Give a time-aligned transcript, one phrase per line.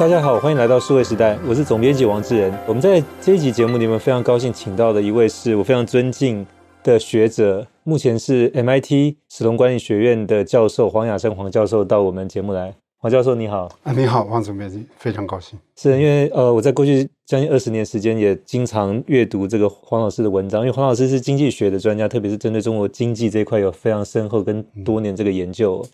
[0.00, 2.50] 大家好，欢迎来到数位时代，我是总编辑王志仁。
[2.66, 6.46] 我们在这一集节目里面非常高兴请到的一位是我非常尊敬
[6.82, 12.74] 的学者，目前是 MIT 史隆管理学院的教授黄雅生黄教授到我们节目来。
[12.96, 15.58] 黄教授你好，啊你好，王总编辑，非常高兴。
[15.76, 25.84] 是因为呃我在过去将近二十年时间也经常阅读这个黄老师的文章，因为黄老师是经济学的专家，特别是针对中国经济这一块有非常深厚跟多年这个研究。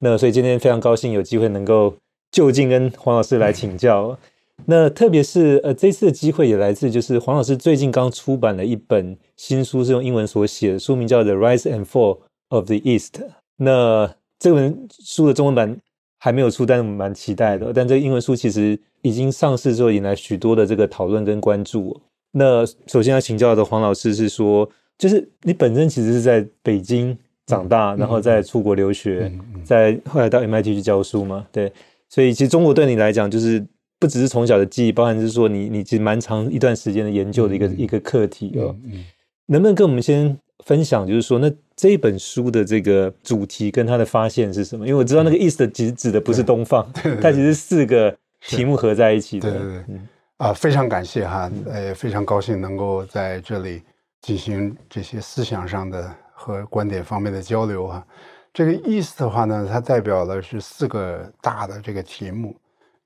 [0.00, 1.94] 那所以今天非常高兴有机会能够。
[2.34, 4.18] 就近跟黄老师来请教，
[4.66, 12.18] 那特别是呃，这次的机会也来自就是黄老师最近刚出版了一本新书，是用英文所写的，书名叫《The Rise and Fall
[12.48, 13.12] of the East》。
[13.58, 15.78] 那这本书的中文版
[16.18, 17.72] 还没有出，但是蛮期待的。
[17.72, 22.00] 但这个英文书其实已经上市之后，引来许多的这个讨论跟关注。
[22.32, 27.16] 那首先要请教的黄老师是说，就是你本身其实是在北京
[27.46, 29.30] 长大，然后再出国留学，
[29.64, 31.46] 再后来到 MIT 去教书嘛？
[31.52, 31.72] 对。
[32.14, 33.66] 所以，其实中国对你来讲，就是
[33.98, 38.72] 不只是从小的记忆，包含是说你你其实蛮长一段时间的研究的一个、嗯、一个课题哦。
[38.84, 39.04] 嗯嗯、
[39.46, 44.86] 能不能跟我们先分享，就是说，那这一本书的这个主题跟它的发现是什么？
[44.86, 46.88] 因为我知道那个 East 其实指的不是东方，
[47.20, 49.50] 它其实是四个题目合在一起的。
[49.50, 49.84] 对对对。
[49.88, 53.82] 嗯、啊，非常感谢哈，呃，非常高兴能够在这里
[54.22, 58.06] 进行这些思想上的和观点方面的交流哈。
[58.54, 62.56] 这个 East 的话呢，它代表的是四个大的这个题目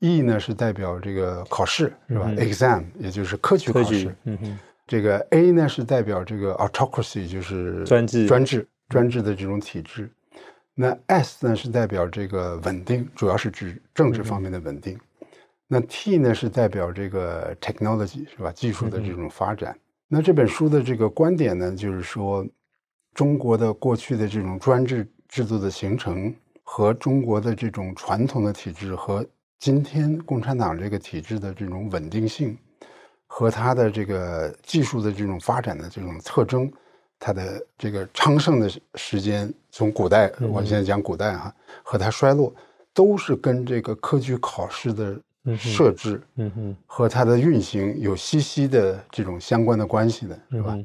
[0.00, 4.14] ，E 呢是代表这个考试是吧、嗯、？Exam 也就是科举考试。
[4.24, 4.58] 嗯哼。
[4.86, 10.10] 这个 A 呢是代表这个 Autocracy，就是专制专制专制的这种体制。
[10.74, 14.98] 那 S 呢是代表这个稳定，主要是指政治方面的稳定。
[15.20, 15.26] 嗯、
[15.66, 18.52] 那 T 呢是代表这个 Technology 是吧？
[18.52, 19.72] 技术的这种发展。
[19.72, 22.46] 嗯、那这本书的这个观点呢，就是说
[23.14, 25.10] 中国的过去的这种专制。
[25.28, 26.34] 制度的形成
[26.64, 29.24] 和中国的这种传统的体制和
[29.58, 32.56] 今天共产党这个体制的这种稳定性，
[33.26, 36.70] 和它的这个技术的这种发展的这种特征，
[37.18, 42.54] 它的这个昌盛的时间，从古代，我现在讲古代哈，和它衰落，
[42.94, 45.20] 都是跟这个科举考试的
[45.56, 50.78] 设置，嗯哼，和它的运行有息息的这种相关的关系的，是吧？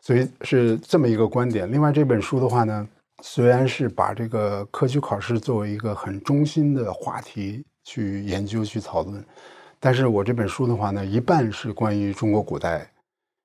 [0.00, 1.70] 所以是这么一个观点。
[1.70, 2.88] 另外这本书的话呢，
[3.22, 9.24] 虽然是把这个科举考试作为一个很中心的话题去研究去讨论，
[9.80, 12.90] 但是我这本书的话呢，一半是关于中国古代，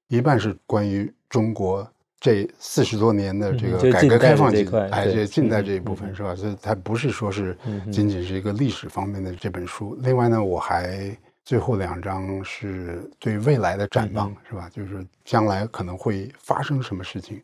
[0.09, 1.89] 一半是关于中国
[2.19, 6.35] 这四十多年的这个改革开放这块，哎，这近代这一部分是吧？
[6.35, 7.57] 所以它不是说是
[7.91, 9.97] 仅仅是一个历史方面的这本书。
[10.01, 14.69] 另外呢，我还最后两章是对未来的展望，是吧？
[14.69, 17.41] 就是将来可能会发生什么事情，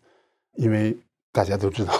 [0.55, 0.97] 因为。
[1.37, 1.93] 大家都知道，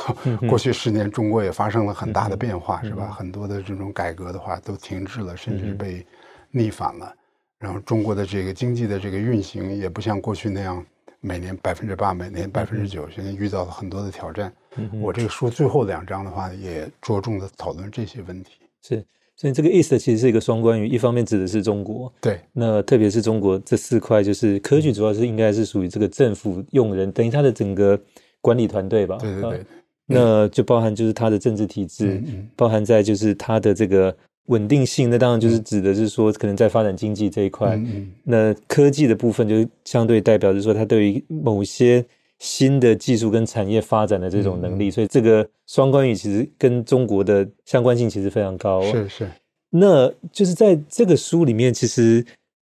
[0.50, 3.12] 过去十年中国也发生了很大的变化，是吧？
[3.16, 6.04] 很多的这种改革的话都停滞了，甚至被
[6.50, 7.14] 逆反了。
[7.60, 10.84] 然后中国的这个经济的这个运行也不像过去那样
[11.22, 14.52] 每年百分之八，每年百分之九，现在遇到了很多的挑战。
[15.00, 18.54] 我这个书最后两章的话也着重的讨论这些问题。
[18.82, 19.06] 是，
[19.36, 28.02] 所以这个 East 其实是一个双关语，一方面指的是中国，对，那特别是中国这四块，就是科举主要是应该是属于这个政府用人，等于它的整个。
[28.42, 29.66] 管理团队吧，对对对，
[30.06, 32.22] 那就包含就是它的政治体制，
[32.56, 34.16] 包含在就是它的这个
[34.46, 35.10] 稳定性。
[35.10, 37.80] 那当然就是指的是说，可能在发展经济这一块，
[38.24, 42.06] 那科技的部分就相对代表是说，它对于某些
[42.40, 44.88] 新的技术跟产业发展的这种能力。
[44.88, 48.82] 嗯、所以这个双关语其实跟中国的相关性其实非常高。
[48.84, 49.30] 是是，
[49.72, 52.26] 那就是在这个书里面，其实。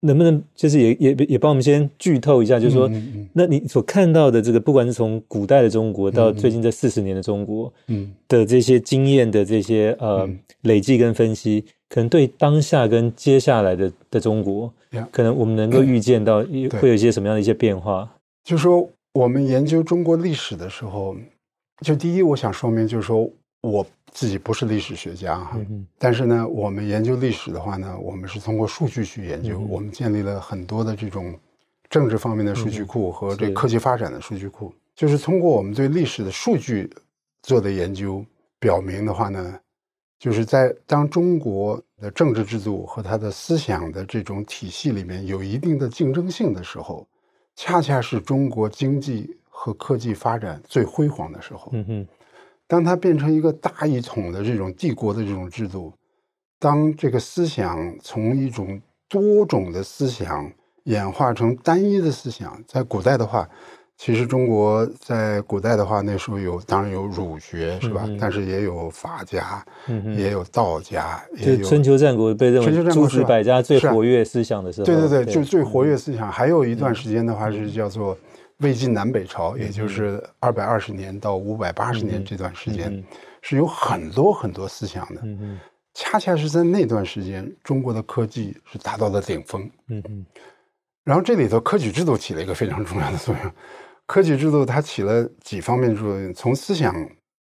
[0.06, 2.90] 能不能就是也也也帮我们先剧透一下，就是说，
[3.34, 10.28] 那你所看到的这个，不管是从古代的中国到最近这四十年的中国，嗯，的这些经验的这些呃
[10.62, 14.72] 累计跟分析，可能对当下跟接下来的的中国，
[15.10, 16.42] 可能我们能够预见到
[16.80, 18.10] 会有一些什么样的一些变化？
[18.44, 21.16] 就是说，我们研究中国历史的时候，
[21.84, 23.28] 就第一，我想说明就是说
[23.60, 23.86] 我。
[24.12, 25.60] 自己不是历史学家哈，
[25.98, 29.58] 但是呢，我们研究历史的话呢，我们是通过数据去研究。
[29.68, 31.38] 我们建立了很多的这种
[31.90, 36.90] 政治方面的数据库和这科技发展的数据库，就是通过我们对历史的数据
[37.42, 38.24] 做的研究，
[38.58, 39.60] 表明的话呢，
[40.18, 47.06] 就是在当中国的政治制度和他的思想的这种体系里面有一定的竞争性的时候，
[47.54, 51.68] 恰恰是中国经济和科技发展最辉煌的时候。
[51.74, 52.08] 嗯哼。
[52.68, 55.92] 当它变成一个大一统的这种帝国的这种制度，
[56.58, 60.50] 当这个思想从一种多种的思想
[60.84, 63.48] 演化成单一的思想，在古代的话，
[63.96, 68.02] 其实中国在古代的话，那时候有当然有儒学是吧？
[68.06, 71.22] 嗯、但是也有法家，嗯、也有道家。
[71.34, 74.84] 也有春秋战国被认为诸子百家最活跃思想的时候。
[74.84, 76.30] 对对对，对就最活跃思想。
[76.30, 78.16] 还有一段时间的话是叫做
[78.58, 83.04] 魏晋南北朝，也就是二百二十年到五百八十年这段时间，
[83.42, 85.22] 是有很多很多思想的。
[85.92, 89.70] 恰恰是在那段时间，中国的科技是达到了顶峰。
[91.04, 93.52] 然后这里头科举制度起了一个非常重要的作用。
[94.06, 96.32] 科举制度它起了几方面作用。
[96.32, 96.94] 从思想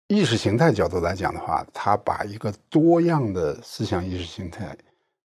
[0.08, 4.76] 意识形态角度来讲的话，它把一个多样的思想意识形态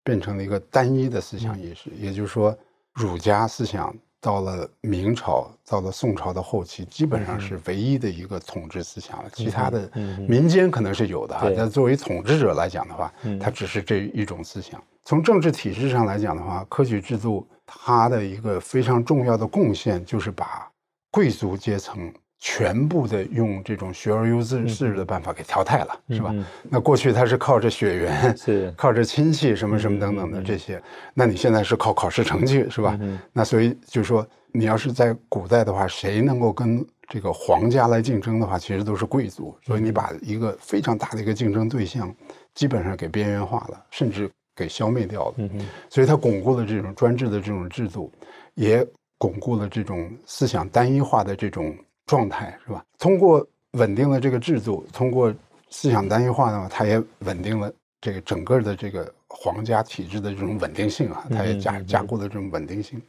[0.03, 1.89] 变成了一个单一的思想意识。
[1.97, 2.57] 也就是说，
[2.93, 9.29] 儒家思想到了明朝，到了宋朝的后期，基本上是唯一的一个统治思想了。
[9.33, 9.89] 其他的
[10.29, 14.81] 民间可能是有的哈，但作为统治者来讲的话，它只是这一种思想。
[15.03, 20.69] 从政治体制上来讲的话，科举制度它的一个非常重要的贡献就是把
[21.09, 22.13] 贵族阶层
[22.43, 26.31] 全部的用这种学而优则仕的办法给淘汰了，嗯、是吧？
[26.33, 30.83] 嗯、那过去他是靠着血缘，是 靠着亲戚什么什么等等的这些，嗯、
[31.13, 32.97] 那你现在是靠考试成绩，是吧？
[32.99, 39.55] 嗯、那所以就是说，你要是在古代的话，谁能够跟这个皇家来竞争的话，其实都是贵族。
[39.63, 42.11] 所以你把一个非常大的一个竞争对象，
[42.55, 45.33] 基本上给边缘化了，甚至给消灭掉了。
[45.37, 48.11] 嗯、所以他巩固了这种专制的这种制度，
[48.55, 48.83] 也。
[49.21, 52.83] 巩固了这种思想单一化的这种状态，是吧？
[52.97, 55.33] 通过稳定了这个制度，通过
[55.69, 63.01] 思想单一化呢，它也稳定了这个整个的这个皇家体制的这种稳定性啊，它也加加固了这种稳定性。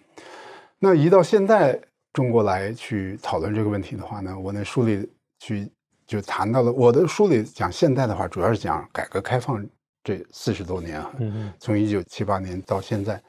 [0.78, 1.80] 那一到现在
[2.12, 5.08] 中国来去讨论这个问题的话呢，我那书里
[5.40, 5.70] 去
[6.06, 9.64] 就谈到了，我的书里讲现代的话，主要是讲改革开放
[10.04, 11.12] 这四十多年啊，
[11.58, 13.22] 从一九七八年到现在，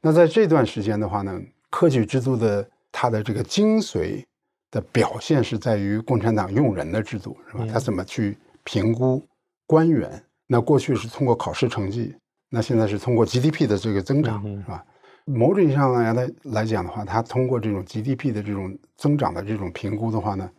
[0.00, 1.40] 那在这段时间的话呢。
[1.70, 4.24] 科举制度的它的这个精髓
[4.70, 7.66] 的表现是在于共产党用人的制度，是吧？
[7.72, 9.22] 他怎么去评估
[9.66, 10.22] 官员？
[10.46, 12.14] 那过去是通过考试成绩，
[12.50, 14.84] 那现在是通过 GDP 的这个增长，是吧？
[15.24, 20.50] 某种意义上来来来讲的话，他通过这种 GDP 的这种增长的这种评估的话呢，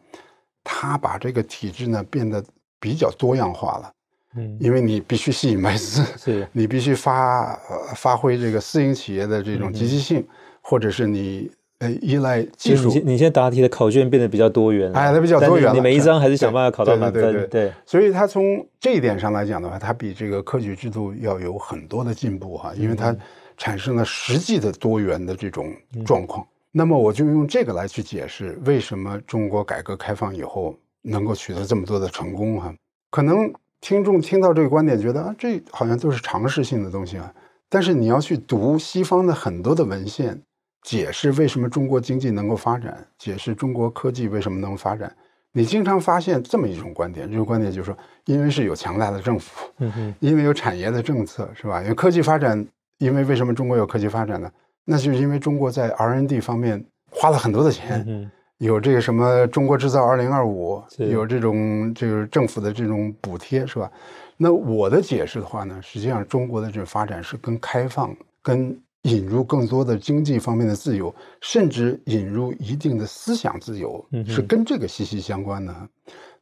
[0.63, 2.43] 他把这个体制呢变得
[2.79, 3.91] 比较多样化了。
[4.35, 10.27] 嗯，因为你必须吸引外资，是 你必须发呃发挥这个私营企业的这种积极性。
[10.61, 15.73] 或者是你呃依赖技术，你你现在答题的考卷变得比较多元，哎，它比较多元了。
[15.73, 17.71] 你每一张还是想办法考到满分，对。
[17.85, 23.15] 所以它从这一点上来讲的话，它比这个科举制度要有很多的进步哈，因为它
[23.57, 25.73] 产生了实际的多元的这种
[26.05, 26.45] 状况。
[26.45, 32.73] 嗯、那么我就用这个来去解释为什么中国改革开放以后能够取得这么多的成功哈。
[33.09, 33.49] 可能
[33.79, 37.33] 听众听到这个观点，觉得啊，这好像都是常识性的东西啊。
[37.69, 40.41] 但是你要去读西方的很多的文献。
[40.89, 45.15] 解释为什么中国经济能够发展，解释中国科技为什么能发展，
[45.51, 51.79] 你经常发现这么一种观点，这种观点就是说，因为是有强大的政府，嗯哼，因为有产业的政策，是吧？
[51.83, 52.65] 因为科技发展，
[52.97, 54.51] 因为为什么中国有科技发展呢？
[54.83, 63.91] 那就是因为中国在 R&D 方面花了很多的钱，嗯、有这个什么中国制造二零二五，有这种就是政府的这种补贴，是吧？
[64.37, 68.75] 那我的解释的话呢，实际上中国的这种发展是跟开放跟。
[69.03, 75.73] 引入更多的经济方面的自由，甚至引入一定的思想自由，是跟这个息息相关的。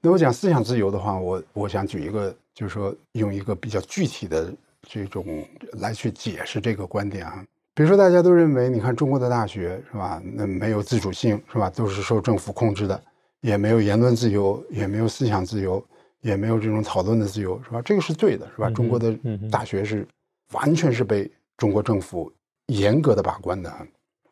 [0.01, 4.51] 那我讲思想自由的话，我我想举一个，就是说用一个比较具体的
[4.81, 5.25] 这种
[5.73, 7.45] 来去解释这个观点啊。
[7.73, 10.19] 比如说，大家都认为，你看中国的大学是吧？
[10.23, 11.69] 那没有自主性是吧？
[11.69, 12.99] 都是受政府控制的，
[13.41, 15.83] 也没有言论自由，也没有思想自由，
[16.21, 17.79] 也没有这种讨论的自由是吧？
[17.83, 18.69] 这个是对的，是吧？
[18.71, 19.15] 中国的
[19.51, 20.07] 大学是
[20.53, 22.31] 完全是被中国政府。
[22.67, 23.87] 严格的把关的，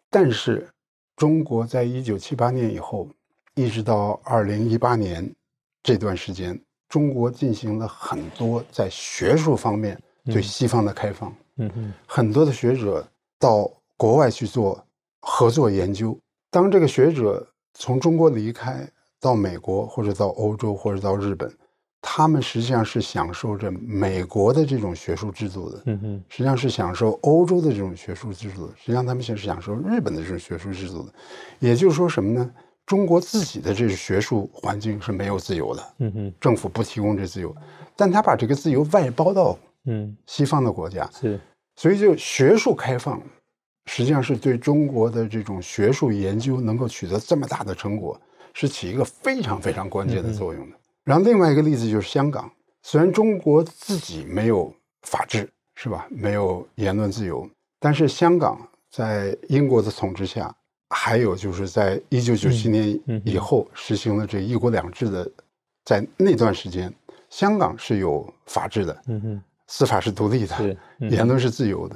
[0.10, 0.70] 但是
[1.16, 3.08] 中国在一九七八年以后，
[3.56, 5.34] 一直到二零一八年
[5.82, 11.34] 这段时间，中国进行了很多在学术方面对西方的开放。
[11.58, 13.08] 嗯嗯，很多的学者
[13.40, 14.86] 到国外去做
[15.22, 16.18] 合作研究。
[16.52, 18.88] 当这个学者从中国离开
[19.20, 21.52] 到美国或者到欧洲或者到日本。
[22.08, 31.12] 他们实际上是享受着美国的这种学术制度的，嗯哼，实际上是享受欧洲的这种学术制度的，实际上他们是享受日本的这种学术制度的。
[31.58, 32.52] 也就是说什么呢？
[32.86, 37.54] 中国自己的这个学术环境是没有自由的，嗯哼，政府不提供这自由，
[37.96, 41.40] 但他把这个自由外包到嗯西方的国家，是，
[41.76, 43.20] 所以就学术开放，
[43.88, 48.22] 实际上是对中国的这种学术研究能够取得这么大的成果，
[48.54, 50.78] 是起一个非常非常关键的作用的。
[51.06, 56.08] 然后另外一个例子就是香港，虽然中国自己没有法治，是吧？
[56.10, 57.48] 没有言论自由，
[57.80, 60.54] 但是香港在英国的统治下，
[60.90, 65.32] 还有就是在一九九七年以后实行了这一国两制的，
[65.84, 66.92] 在那段时间，
[67.30, 69.00] 香港是有法治的，
[69.68, 70.78] 司法是独立的，
[71.10, 71.96] 言论是自由的。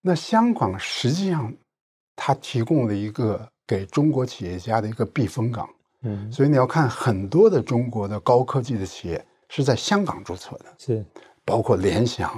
[0.00, 1.52] 那香港实际上，
[2.14, 5.68] 它提供了一个给中国企业家的一个避风港，
[6.04, 11.04] 嗯，所以你要看很多的中国的高科技的企业是在香港注册的，是。
[11.44, 12.30] 包括联想。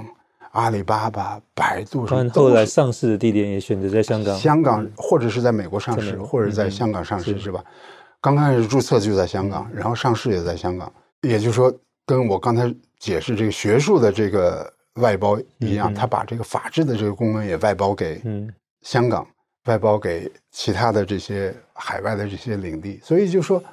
[0.51, 7.63] 阿里巴巴、百度，但后来上市的地点也选择在香港，香港或者是在美国上市，或者在香港上市，是吧？
[8.19, 10.91] 刚开始注册就在香港，然后上市也在香港。
[11.21, 11.71] 也就是说，
[12.07, 18.19] 跟我刚才解释这个学术的这个外包一样，他把这个法治的这个功能也外包给
[18.81, 19.27] 香港，
[19.67, 22.99] 外包给其他的这些海外的这些领地。
[23.03, 23.63] 所以就说，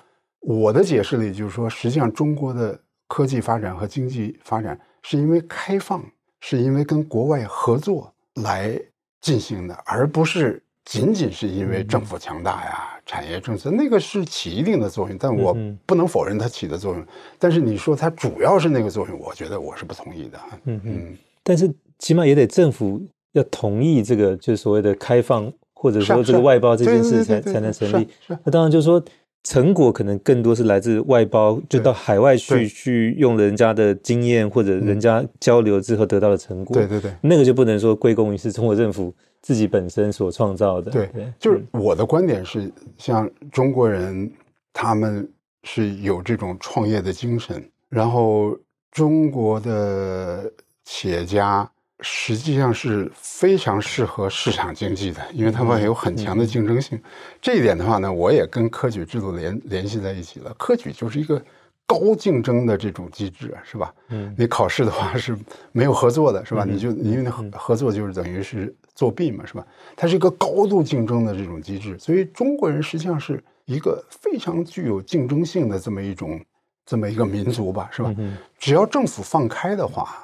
[0.40, 6.04] 我的解释里就是说，实际上中国的科技发展和经济发展是因为开放。
[6.46, 8.78] 是因为跟国外合作来
[9.22, 17.02] 进行的，而不是仅仅是因为政府强大呀、产业政策，那个是起一定的作用，但我不能否认它起的作用。
[17.38, 20.38] 但是你说它主要是那个作用，我觉得我是不同意的。
[20.64, 21.16] 嗯嗯。
[21.42, 23.00] 但是起码也得政府
[23.32, 25.50] 要同意这个，就是所谓的开放，
[25.84, 28.08] 或者说这个外包这件事才才能成立。
[28.44, 29.04] 那当然就是说。
[29.46, 36.74] 成果可能更多是来自外包，就到海外去去用人家的经验或者人家交流之后得到的成果。
[36.74, 40.90] 对对对，那个就不能说归功于是中国政府自己本身所创造的。
[40.90, 44.32] 对，就是我的观点是，像中国人
[44.72, 45.30] 他们
[45.64, 48.58] 是有这种创业的精神，然后
[48.92, 50.50] 中国的
[50.86, 51.70] 企业家。
[52.06, 57.00] 实际上是非常适合市场经济的，因为他们有很强的竞争性。
[57.40, 60.52] 这一点的话呢，我也跟科举制度联联系在一起了。
[60.58, 61.42] 科举就是一个
[61.86, 63.92] 高竞争的这种机制，是吧？
[64.10, 65.34] 嗯，你考试的话是
[65.72, 66.64] 没有合作的，是吧？
[66.64, 69.66] 你就因为合合作就是等于是作弊嘛，是吧？
[69.96, 76.38] 它是一个高度竞争的这种机制，所以中国人实际上是一个非常具有竞争性的这么一种
[76.84, 78.14] 这么一个民族吧，是吧？
[78.58, 80.23] 只要政府放开的话。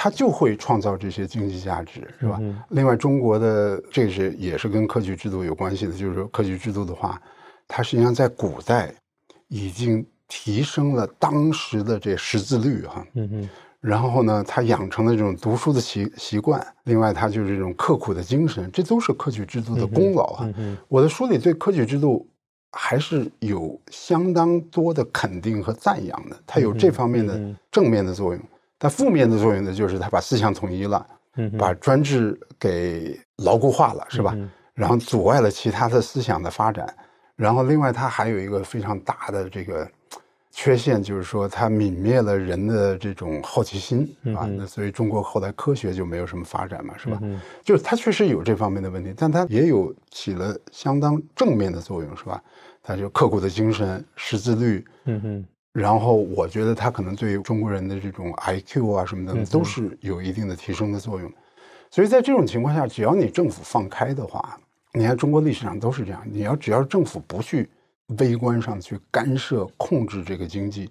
[0.00, 2.38] 它就会创造这些经济价值，是吧？
[2.68, 7.20] 另外，中国的这个是也是跟科举制度有关系的，就是说科举制度的话，
[7.66, 8.94] 它实际上在古代
[9.48, 13.50] 已经提升了当时的这识字率哈，嗯嗯，
[13.80, 20.48] 然后呢，他养成了这种读书的习习惯，另外，他就是这种刻苦的精神，这都是科举制度的功劳啊。
[20.86, 22.24] 我的书里对科举制度
[22.70, 27.36] 还是有相当多的肯定和赞扬的，它有这方面的
[27.72, 28.40] 正面的作用。
[28.78, 31.06] 它负面的作用呢，就是它把思想统一了，
[31.36, 34.36] 嗯，把专制给牢固化了，是吧？
[34.74, 36.88] 然后阻碍了其他的思想的发展。
[37.34, 39.88] 然后另外，它还有一个非常大的这个
[40.52, 44.48] 缺陷，就是说它泯灭了人的这种好奇心啊。
[44.56, 47.20] 那所以中国后来科学就没有什么发展嘛，是吧？
[47.64, 52.42] 就是它确实有这方面的问题，但它也有起了相当正面的作用，是吧？
[52.82, 55.46] 它就刻苦的精神、识字率，嗯哼。
[55.72, 61.32] 然后我觉得它可能对于中国人的这种 IQ 啊什么的都是有一定的提升的作用。
[61.90, 64.58] 所以在这种情况下，只要你政府放开的话，
[64.92, 66.22] 你看中国历史上都是这样。
[66.30, 67.68] 你要只要政府不去
[68.18, 70.90] 微观上去干涉控制这个经济，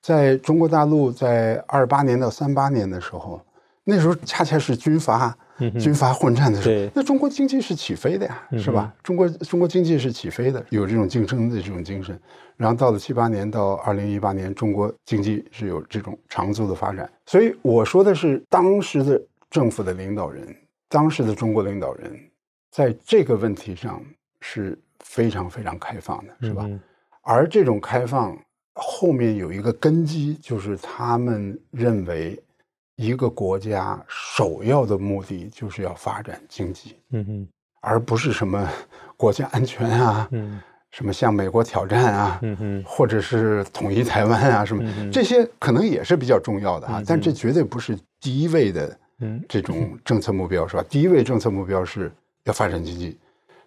[0.00, 3.40] 在中国大陆在二八年到三八年的时候，
[3.84, 5.36] 那时候恰恰是军阀。
[5.78, 8.94] 军阀混战的时候，那中国经济是起飞的呀，是吧？
[9.02, 12.18] 中国中国经济是起飞的，有这种竞争的这种精神。
[12.56, 17.10] 然后到了七八年到二零一八年，中国经济是有这种长足的发展。
[17.24, 19.20] 所以我说的是当时的
[19.50, 20.54] 政府的领导人，
[20.88, 22.18] 当时的中国领导人，
[22.70, 24.02] 在这个问题上
[24.40, 26.68] 是非常非常开放的，是吧？
[27.22, 28.36] 而这种开放
[28.74, 32.38] 后面有一个根基，就是他们认为。
[32.96, 37.48] 一个国家首要的目的就是要发展经济，嗯哼，
[37.82, 38.66] 而不是什么
[39.18, 40.58] 国家安全啊，嗯，
[40.92, 50.84] 什么向美国挑战啊，嗯哼，或者是统一台湾啊，什么这些可能也是比较重要的啊，但这绝对不是第一位的，嗯，这种政策目标是吧？
[50.88, 52.10] 第一位政策目标是
[52.44, 53.18] 要发展经济，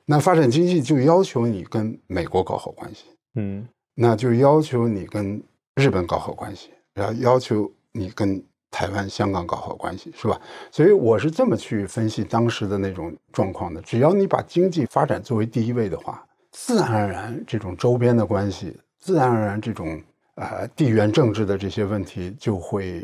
[0.05, 3.05] 那发展经济就要求你跟美国搞好关系，
[3.35, 5.39] 嗯，那就要求你跟
[5.75, 8.43] 日本搞好关系，然后要求你跟。
[8.71, 10.39] 台湾、香港搞好关系是吧？
[10.71, 13.81] 所以我是这么去分析当时的那种状况的。
[13.81, 19.99] 只要你把经济发展作为第一位的话，自然而然这种周边的关系，自然而然这种
[20.35, 23.03] 呃地缘政治的这些问题就会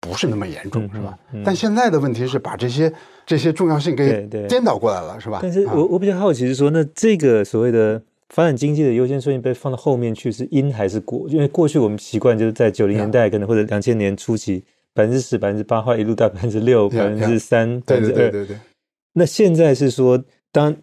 [0.00, 1.18] 不是那么严重，是吧？
[1.32, 2.92] 嗯嗯、但现在的问题是把这些
[3.24, 5.40] 这些重要性给颠倒过来了，是吧？
[5.42, 11.26] 但是我我比较好奇是说，那这个所谓的发展经济的优先顺序被放到后面去，是因还是果？
[11.28, 14.62] 因为过去我们习惯就是在九零年代可能或者两千年初期。
[14.96, 18.16] 百分之十、百分之八，或一路到百分之六、百分之三、百分之二。
[18.16, 18.56] 对对对对。
[19.12, 20.74] 那现在是说，当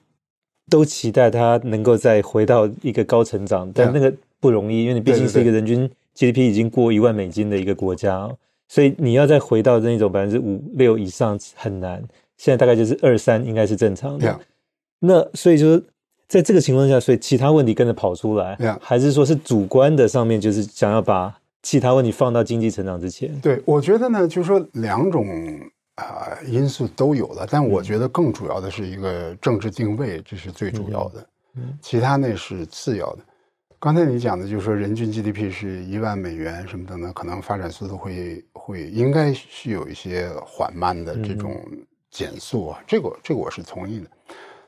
[0.70, 8.30] 都期待它能够再回到一个高成长，但那个不容易，因为你毕竟是一个人均 GDP 已经过一万美金的一个国家，
[8.70, 12.02] 所以你要再回到那种百分之五六以上很难。
[12.38, 14.40] 现在大概就是二三应该是正常的。
[15.00, 15.84] 那所以就是
[16.28, 23.36] 在这个情况下，所以其他问题跟着跑出来，还是说是主观的上面就是想要把其他问题放到经济成长之前？
[23.40, 25.26] 对，我觉得呢，就是说两种。
[25.96, 31.22] 啊、呃，因素都有了，但我觉得更主要的是一个政治定位，这是最主要的，
[31.56, 33.20] 嗯嗯、其他那是次要的。
[33.80, 37.14] 刚才你讲的，就是说人均 GDP 是一万美元什么的呢？
[37.14, 41.64] 可能发展速度会会应该是有一些缓慢的这种
[42.10, 44.08] 减速啊，嗯、这个这个我是同意的。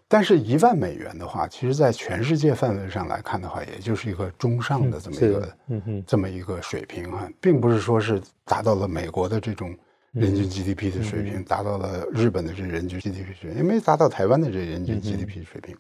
[0.07, 9.75] 但是，一万美元的话，其实在全世界范围上来看的话，也就是一个中上的这么一个、嗯嗯、这么一个水平啊，并不是说是达到了美国的这种。
[10.15, 15.75] 人均 GDP 的水平达到了日本的这人均 GDP 水平，也没达到台湾的这人均 GDP 水平。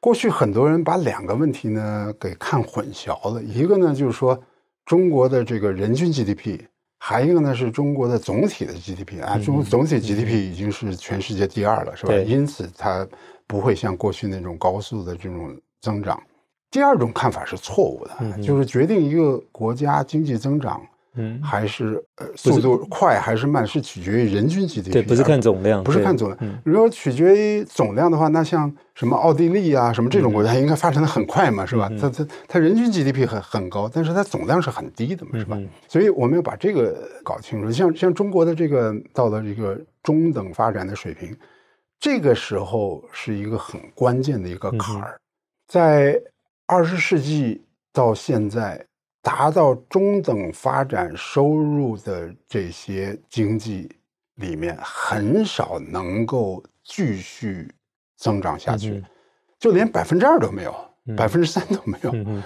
[0.00, 4.38] 过去很多人把两个问题呢给看混淆了，一个呢就是说
[4.84, 6.60] 中国的这个人均 GDP，
[6.98, 12.14] 还一个呢是中国的总体的 GDP 啊，中国总体 GDP 已经是全世界第二了，是吧？
[12.16, 13.08] 因此它
[13.50, 16.22] 不会像过去那种高速的这种增长。
[16.70, 20.80] 第二种看法是错误的，就是决定一个国家经济增长。
[21.16, 26.62] 嗯，还是呃，速度快还是慢，是取决于人均 GDP，对，不是看总量，不是看总量。
[26.64, 31.90] 如果取决于总量的话，那像什么奥地利啊，什么这种国家应该发展的很快嘛，是吧？
[32.00, 35.58] 它它它人均 GDP 很很高，但是它总量是很低的嘛，是吧？
[35.88, 37.72] 所以我们要把这个搞清楚。
[37.72, 41.36] 像像中国的这个到了这个中等发展的水平，
[42.00, 45.20] 这个时候是一个很关键的一个坎儿，
[45.68, 46.20] 在
[46.66, 48.84] 二十世纪到现在。
[49.22, 53.86] 达到中等发展收入的这些经济
[54.36, 57.70] 里面，很少能够继续
[58.16, 59.04] 增长下去，
[59.58, 60.74] 就连百分之二都没有，
[61.14, 62.42] 百分之三都没有，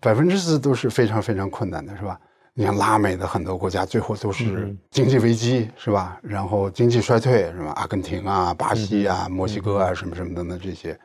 [0.00, 2.20] 百分之四都是非常非常困难的，是吧？
[2.58, 6.18] 你看拉美的很多国家，最后都是经济危机，是吧？
[6.22, 7.70] 然后经济衰退，什么？
[7.72, 10.98] 阿根廷啊、巴西啊、墨西哥啊，什么什么等等这些，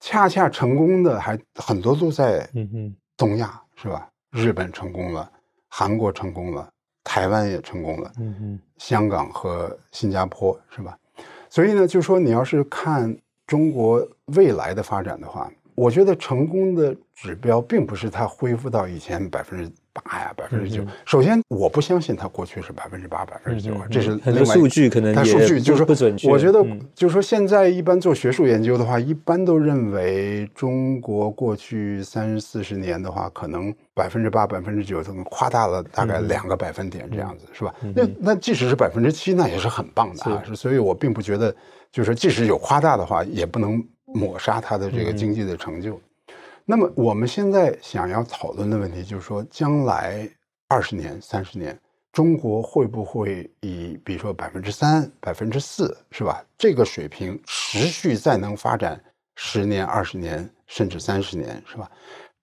[0.00, 2.46] 恰恰成功的还很多都在
[3.16, 4.06] 东亚，是吧？
[4.30, 5.26] 日本成功了，
[5.68, 6.68] 韩国成功了，
[7.02, 8.12] 台湾也成功了，
[8.76, 10.98] 香港和新加坡是吧？
[11.48, 13.16] 所以呢，就说你要是看
[13.46, 19.70] 中国未来的发展的话，我觉得成功的指标并不是它恢复到以前百分之。
[19.94, 20.84] 八呀，百分之九。
[21.04, 25.14] 首先，我不相信它过去是百分之八、百分之九，这是另外数据可能。
[25.14, 26.28] 它数据就是说不准确。
[26.28, 37.72] 我觉得，就是说现在一般做学术研究的话，一般都认为中国过去三四十年的话，可能百分之八、百分之九，都夸大了大概两个百分点这样子，是吧？
[37.94, 40.42] 那那即使是百分之七，那也是很棒的啊。
[40.44, 41.52] 是，所以我并不觉得，
[41.92, 43.80] 就是说即使有夸大的话，也不能
[44.14, 46.00] 抹杀它的这个经济的成就。
[46.64, 50.26] 那么我们现在想要讨论的问题就是说，将来
[50.68, 51.78] 二十年、三十年，
[52.10, 56.42] 中国会不会以比如说百分之三、百分之四，是吧？
[56.56, 58.98] 这个水平持续再能发展
[59.34, 61.90] 十年、二十年，甚至三十年，是吧？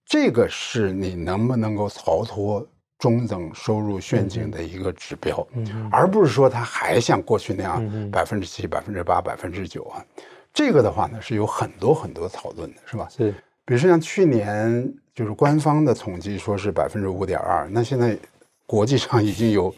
[0.05, 2.63] 这个是你能不能够逃脱
[2.99, 5.47] 中等收入陷阱的一个指标，
[5.89, 10.05] 而不是说它还像过去那样百分之七、百分之八、百分之九啊。
[10.53, 13.07] 这个的话呢，是有很多很多讨论的，是吧？
[13.09, 13.33] 是。
[13.63, 18.17] 比如说像去年就是官方的统计说是百分之五点二，那现在
[18.65, 19.73] 国际上已经有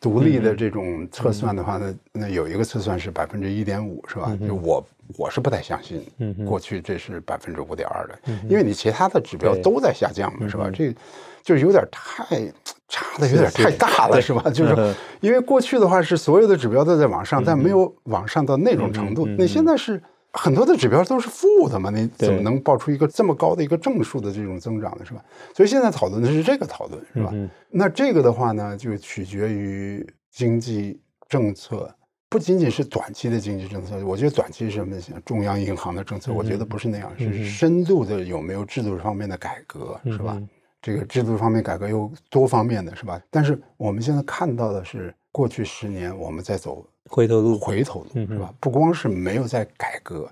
[0.00, 4.34] 独立的这种测算的话呢，那那有一个测算是百分之一点五，是吧？
[4.46, 4.86] 就我
[5.18, 6.06] 我是不太相信，
[6.46, 10.70] 过去这是百分之五点二的，因为你其他的指标都在下降嘛，是吧？
[10.72, 10.94] 这
[11.42, 12.50] 就有点太
[12.88, 14.48] 差的有点太大了，是吧？
[14.48, 20.00] 就是因为过去的话是所有的指标都在往上，但没有往上到那种程度，那现在是。
[20.36, 25.04] 很多的指标都是负的嘛，你怎么能报出一个这么高的一个正数的这种增长呢？
[25.04, 25.24] 是吧？
[25.54, 27.30] 所以现在讨论的是这个讨论，是吧？
[27.32, 31.88] 嗯、那这个的话呢，就取决于经济政策，
[32.28, 34.04] 不仅仅是短期的经济政策。
[34.04, 34.98] 我觉得短期是什么？
[35.24, 40.34] 中央银行的政策，我觉得不是那样，嗯、是深度的有没有制度方面的改革，是吧？
[40.36, 40.48] 嗯、
[40.82, 43.22] 这个制度方面改革有多方面的是吧？
[43.30, 46.84] 但是我们现在看到的是，过去十年我们在走。
[47.10, 48.52] 回头路，回头路是吧？
[48.58, 50.28] 不光是没有在改革，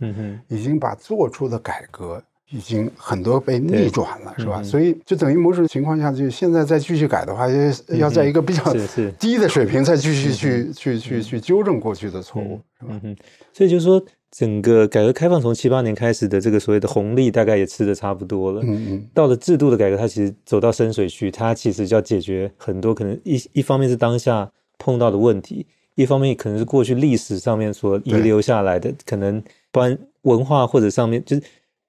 [0.49, 4.63] 已经把做出的改革已经很多被逆转了，是吧？
[4.63, 8.63] 所以就等于某种情况下，就现在再继续改的话，要要在一个比较
[9.19, 13.01] 低的水平再继续去去去去纠正过去的错误，是吧？
[13.53, 18.63] 所以就是说，整个改革开放从七八年开始的这个所谓的红利，大概也吃的差不多了。
[18.65, 25.67] 嗯嗯，到了制度的改革，它其实走到深水区，它其实就要解决很多可能一一方面是当下碰到的问题。
[25.95, 31.43] 一方面可能是过去历史上面所遗留下来的，可能不然文化或者上面就是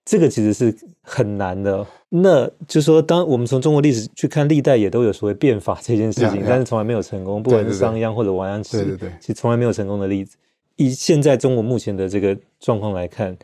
[0.03, 1.85] 这个其实是很难的。
[2.09, 7.41] 那就是说，当我们从中国历史去看，历代也都有所谓变法这件事情，但是从来没有成功。
[7.41, 10.37] 不管是商鞅或者王阳对对对，其实从来没有成功的例子。
[10.75, 13.35] 以现在中国目前的这个状况来看，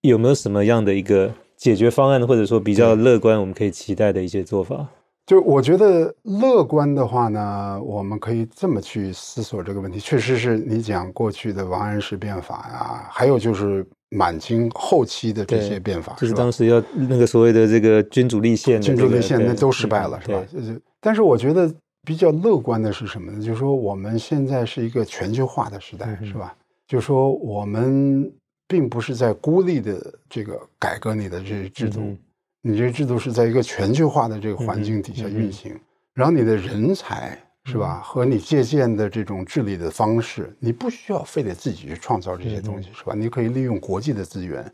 [0.00, 4.86] 有没有什么样的一个解决方案，或者说比较乐观，我们可以期待的一些做法？
[5.26, 9.98] 就我觉得乐观的话呢，我们可以这么去思索这个问题。
[9.98, 13.86] 确实是你讲过去的王安石变法呀，还有就是。
[14.10, 20.40] 满清后期的这些变法，就是当时要那个所谓的这个君主立宪，君主立宪那都失败了，是吧？
[21.00, 21.68] 但是我觉得
[22.06, 23.42] 比较乐观的是什么呢？
[23.42, 26.54] 就是说我们现在是一个全球化的时代，是吧？
[26.86, 28.32] 就是说我们
[28.68, 32.16] 并不是在孤立的这个改革你的这些制度，
[32.66, 35.78] 你这个制度是在一个全球化的这个环境底下运行，
[36.14, 37.38] 然后你的人才。
[37.66, 38.02] 是吧？
[38.04, 43.14] 和你借鉴的这种治理的方式，你不需要非得自己去创造这些东西，是吧？
[43.16, 44.70] 你可以利用国际的资源，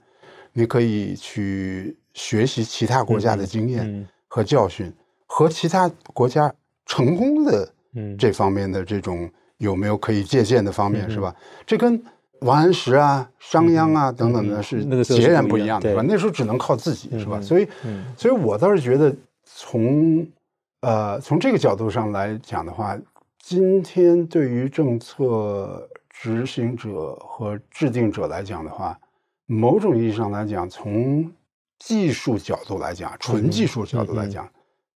[0.52, 4.92] 你可以去学习其他国家的经验和教训，
[5.26, 6.52] 和其他国家
[6.84, 7.72] 成功的
[8.18, 11.32] 这方面的这种有没有可以借鉴的方面，是吧？
[11.64, 12.02] 这跟
[12.40, 16.02] 王安石啊、商鞅啊等等的是截然不一样的，是吧？
[16.06, 17.40] 那时候只能靠自己，是吧？
[17.40, 17.68] 所以，
[18.16, 20.26] 所以我倒是觉得从。
[20.82, 22.98] 呃，从这个角度上来讲的话，
[23.38, 28.98] 今天对于政策执行者和制定者来讲的话，
[29.44, 31.30] 某种意义上来讲，从
[31.78, 34.48] 技术角度来讲，纯技术角度来讲，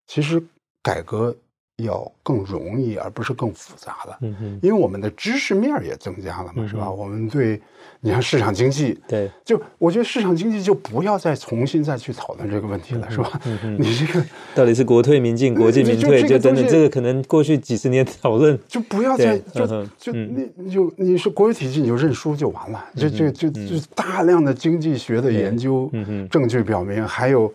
[0.07, 0.41] 其实
[0.85, 1.35] 改革。
[1.79, 4.19] 要更容易，而不是更复杂了。
[4.21, 6.91] 嗯嗯，因为我们的知识面也增加了嘛，是吧？
[6.91, 7.61] 我们对，
[8.01, 13.41] 你看市场经济，对，就我觉得市场经济就不要再重新再去讨论这个问题了，是吧？
[13.79, 19.67] 你这个 到底是国退民进，国进民退，就真的这个可能过去几十年讨论，就不要再就
[19.99, 22.85] 就你就你是国有体系，你就认输就完了。
[22.95, 25.91] 就就就就大量的经济学的研究，
[26.31, 27.53] 证据表明还有。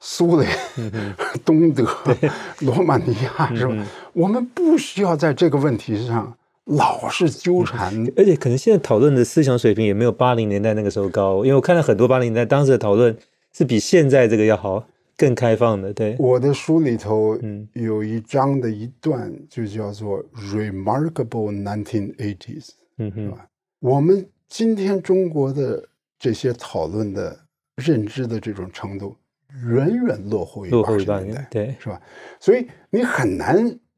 [0.00, 0.50] 苏联、
[1.44, 1.86] 东德、
[2.60, 3.86] 罗马尼亚是吧？
[4.14, 13.14] 我们不需要在这个问题上老是纠缠，而且可能现在讨论的思想水平也没有八零年代那个时候高，因为我看到很多八零年代当时的讨论
[13.52, 14.82] 是比现在这个要好、
[15.16, 15.92] 更开放的。
[15.92, 17.38] 对，我的书里头
[17.74, 23.32] 有一章的一段就叫做 “Remarkable 1980s”，嗯哼，
[23.80, 25.86] 我们今天中国的
[26.18, 27.38] 这些讨论的
[27.76, 29.14] 认知的这种程度。
[29.66, 32.00] 远远落后于八十年代，对，是吧？
[32.38, 33.56] 所以你很难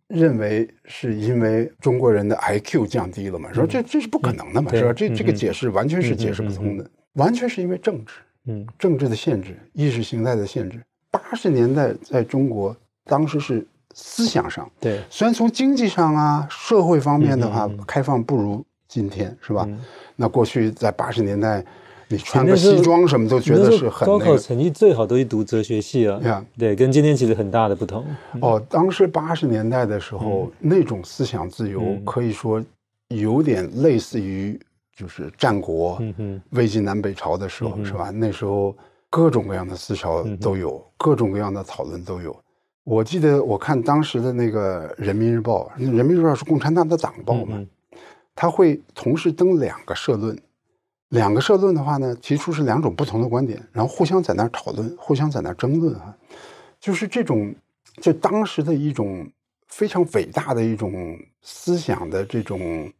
[0.08, 3.52] 认为是因为中国人的 IQ 降低了嘛？
[3.52, 4.70] 说这这是不可能的嘛？
[4.72, 4.92] 是吧？
[4.92, 8.14] 这这个解释完全是解释不通的，完全是因为政治，
[8.46, 10.80] 嗯，政治的限制，意识形态的限制。
[11.10, 19.68] 八十年代在中国当时是思想上，对，虽然从经济上啊、社会方面的话，开放不如今天，是吧？
[20.16, 21.64] 那过去在八十年代。
[22.12, 28.04] 你穿个西装什么都觉得是很高考成绩最好都去读哲学系啊，对，跟今天其实很大的不同。
[28.42, 32.62] 哦，当时八十年代的时候，那种思想自由可以说
[33.08, 34.60] 有点类似于
[34.94, 35.98] 就是战国、
[36.50, 38.10] 魏晋南北朝的时候，是吧？
[38.10, 38.76] 那时候
[39.08, 42.36] 各种各样的思潮都有，各种各样的讨论都有。
[42.84, 47.58] 我记得我看当时的那个《人民日报》，《人民日报》是共产党的党报嘛，
[48.34, 50.38] 他会同时登两个社论。
[51.12, 56.16] 两个社论的话呢，提出是两种不同的观点，然后互相在那儿讨论，互相在那儿争论啊，
[56.80, 57.54] 就是这种，
[58.00, 59.30] 就当时的一种
[59.68, 62.90] 非常伟大的一种思想的这种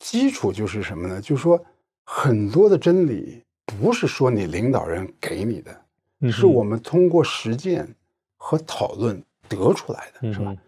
[0.00, 1.20] 基础，就是什么呢？
[1.20, 1.64] 就是说
[2.04, 5.80] 很多的真理不是说你领导人给你的，
[6.22, 7.88] 嗯、是我们通过实践
[8.36, 10.46] 和讨论得出来的，是吧？
[10.50, 10.58] 嗯、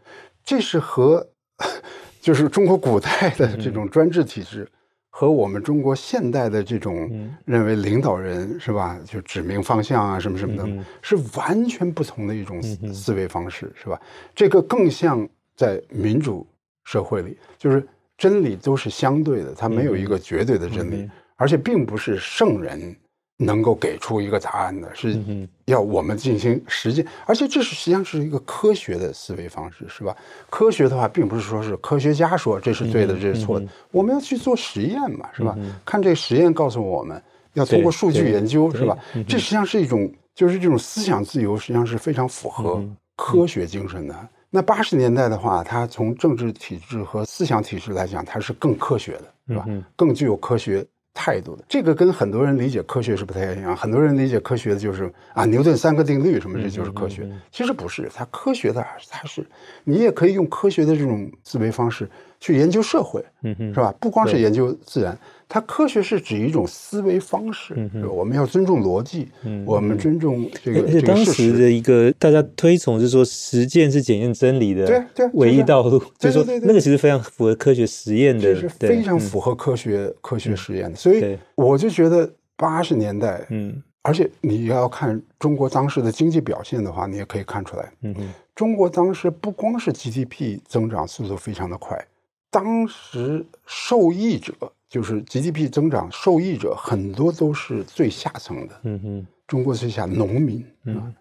[0.44, 1.28] 这是和
[2.22, 4.70] 就是中国古代的这种专制体制。
[5.16, 7.10] 嗯和我们中国现代的这种
[7.46, 13.98] 认为领导人是吧，就指明方向啊什么什么的，是完全不同的一种思维方式，是吧？
[14.34, 15.26] 这个更像
[15.56, 16.46] 在民主
[16.84, 17.82] 社会里，就是
[18.18, 22.94] 真理都是相对的，它没有一个绝对的真理，而且并不是圣人。
[23.38, 25.18] 能够给出一个答案的是
[25.66, 30.16] 要我们进行实践，而且这是实际上是一个科学的思维方式，是吧？
[30.48, 35.54] 科学的话，并不是说是科学家说这是对的，这是错的，我们要去做实验嘛，是吧？
[35.84, 37.22] 看这实验告诉我们
[37.52, 38.96] 要通过数据研究，是吧？
[39.28, 42.82] 这实际上是一种，就是这种思想自由，实际上是非常符合
[43.16, 44.28] 科学精神的。
[44.48, 49.66] 那八十年代的话，它从政治体制和思想体制来讲，它是更科学的，是吧？
[49.94, 50.86] 更具有科学。
[51.16, 53.74] 态度的这个跟很多人理解科学是不太一样。
[53.74, 57.26] 很多人理解科学的就是啊，牛顿三个定律什么，这就是科学。
[57.50, 59.44] 其实不是，它科学的它是
[59.82, 62.06] 你也可以用科学的这种思维方式
[62.38, 63.94] 去研究社会，是吧？
[63.98, 70.80] 不光是研究自然，它科学是指一种思维方式，嗯我们要尊重逻辑，嗯，我们尊重这个。
[70.82, 80.96] 而且当时的一个大家推崇是说，实践是检验真理的，唯一道路， 就是说那个其实非常符合科学实验的，是非常符合科学科学实验的。
[80.96, 92.04] 所以我就觉得八十年代，嗯，而且你要看中国当时的经济表现的话，你也可以看出来，嗯嗯，中国当时不光是 GDP 增长速度非常的快。
[92.50, 94.54] 当时受益者
[94.88, 101.14] 就是 GDP 增长受益者很多都是最下层的，嗯哼，中国最下农民，嗯，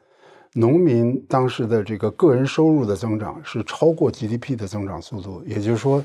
[0.54, 6.04] 农民当时的这个个人收入的增长是超过 GDP 的增长速度，也就是说，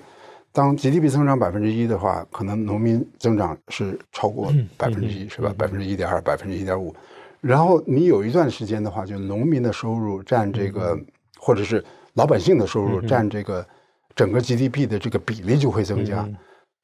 [0.52, 5.54] 当 GDP 增长百分之一的话，可能农民增长是超过百分之一，是吧？
[5.56, 6.94] 百分之一点二，百分之一点五，
[7.40, 10.98] 然后你有一段时间的话，就农民的收入占这个，
[11.38, 13.66] 或者是老百姓的收入占这个。
[14.16, 16.28] 整个 GDP 的这个比例就会增加，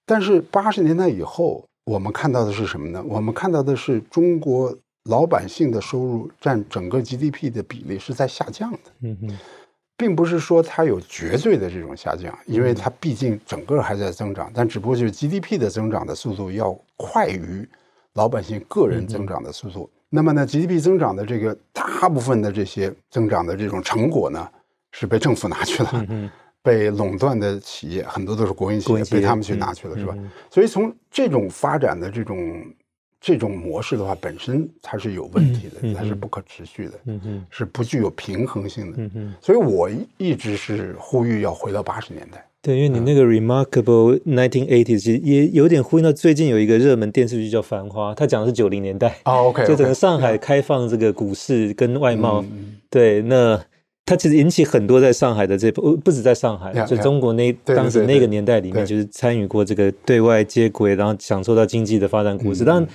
[0.07, 3.05] 但是八十年代以后，我们看到的是什么呢？
[3.09, 8.79] 我们看到的是中国老百姓的收入占整个 GDP 的比例是在下降的。
[9.03, 9.39] 嗯哼，
[9.97, 17.69] 并不是说它有绝对的这种下降，因为它毕竟整个还在增长，但只不过就是 GDP 的增长的速度要快于
[18.15, 19.91] 老百姓个人增长的速度。
[20.09, 24.49] 那么呢，GDP 增长的这个大部分的这些增长的这种成果呢，
[24.93, 26.07] 是被政府拿去了。
[26.67, 30.15] 被垄断的企业很多都是国营企业，被他们去拿去了，嗯、是吧？
[30.19, 32.37] 嗯、所以从这种发展的这种
[33.21, 38.95] 这种模式的话，本身它是有问题的，嗯、它是不可持续的，嗯嗯、是不具有平衡性的。
[38.99, 42.45] 嗯嗯、所以我一直是呼吁要回到八十年代。
[42.61, 49.41] 对，因为你那个 Remarkable 1980其实也有点呼应到最近有一个热门电视剧叫《繁花》，它讲的是九零年代啊。
[49.45, 52.43] OK， 就整个上海开放这个股市跟外贸。
[52.43, 53.65] 嗯、对，那。
[54.09, 62.65] 它其实引起很多在上海的这不不止在上海，就中国那当时那个年代里面，就是参与过这个对外接轨，然后享受到经济的发展故事。
[62.65, 62.89] 当然，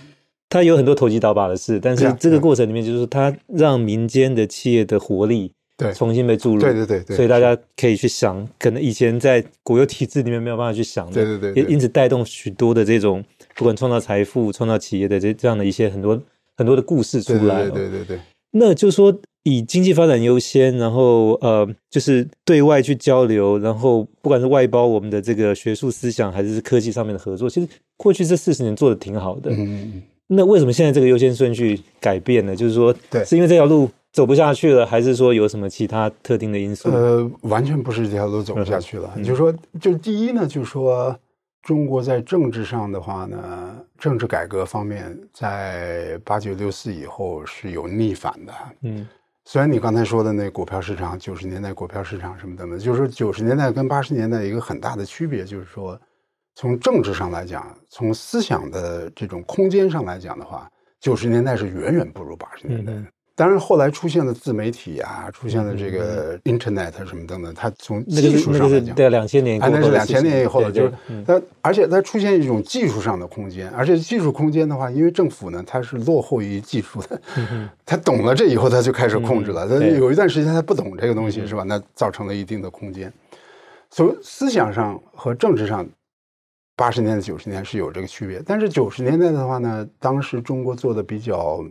[0.47, 6.61] 它有很多投机倒把的事，但是这个过程里面，就是它让民间的企业的活力对重新被注入。
[6.61, 11.13] 对对对，所以大家可以去想，可能以前在国有体制里面没有办法去想的。
[11.13, 13.21] 对对对，也因此带动许多的这种
[13.57, 16.17] 不管创造财富、创造企业的这这样的一些很多
[16.55, 17.63] 很多的故事出来。
[17.63, 18.19] 对对对对，
[18.51, 19.13] 那就是说。
[19.43, 29.49] 以经济发展优先，然后呃，就是对外去交流，然后不管是外包我们的这个学术思想，还是科技上面的合作，其实过去这四十年做得挺好的。
[29.51, 32.55] 嗯，那为什么现在这个优先顺序改变呢？
[32.55, 36.89] 就是说，对，是因为这条路走不下去了，还是说有什么其他特定的因素？
[36.91, 39.11] 呃，完全不是这条路走不下去了。
[39.15, 41.17] 嗯、就是说，就第一呢，就是说，
[41.63, 48.53] 中国在政治上的话呢，政治改革方面，在八九六四以后是有逆反的。
[48.83, 49.07] 嗯。
[49.45, 55.99] 虽然你刚才说的那股票市场，九十年代股票市场什么等等，就是说九十年代跟八十年代一个很大的区别，就是说
[56.55, 62.93] 从政治上来讲，从思想的这种空间上来讲的话，九十年代是远远不如八十年代。
[63.41, 70.93] 当然，后来出现了自媒体啊，出现了这个 Internet 什么等等，它从技术上来讲，对两千年，那是两千年以后了，就是
[71.25, 77.19] 它，而且它出现一种技术上的空间，而且技术空间的话，因为政府呢，它是落后于技术的，
[77.83, 79.67] 他 懂了这以后，他就开始控制了。
[79.67, 81.63] 他有一段时间他不懂这个东西，是吧？
[81.63, 83.11] 那造成了一定的空间。
[83.89, 85.83] 从思想上和政治上，
[86.75, 91.65] 八十年代、九十年代是有这个区别，但是九十年代的话呢，当时中国做的比较。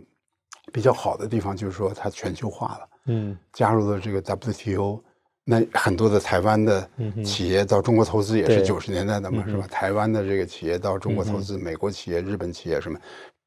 [0.71, 5.01] 比较好的地方就是说它全球化了，嗯，加入了这个 WTO，
[5.43, 6.89] 那很多的台湾的
[7.23, 9.67] 企业到中国投资也是九十年代的嘛，是吧？
[9.67, 12.99] 台湾的这个企业到中国投资，美国企业、日本企业什么，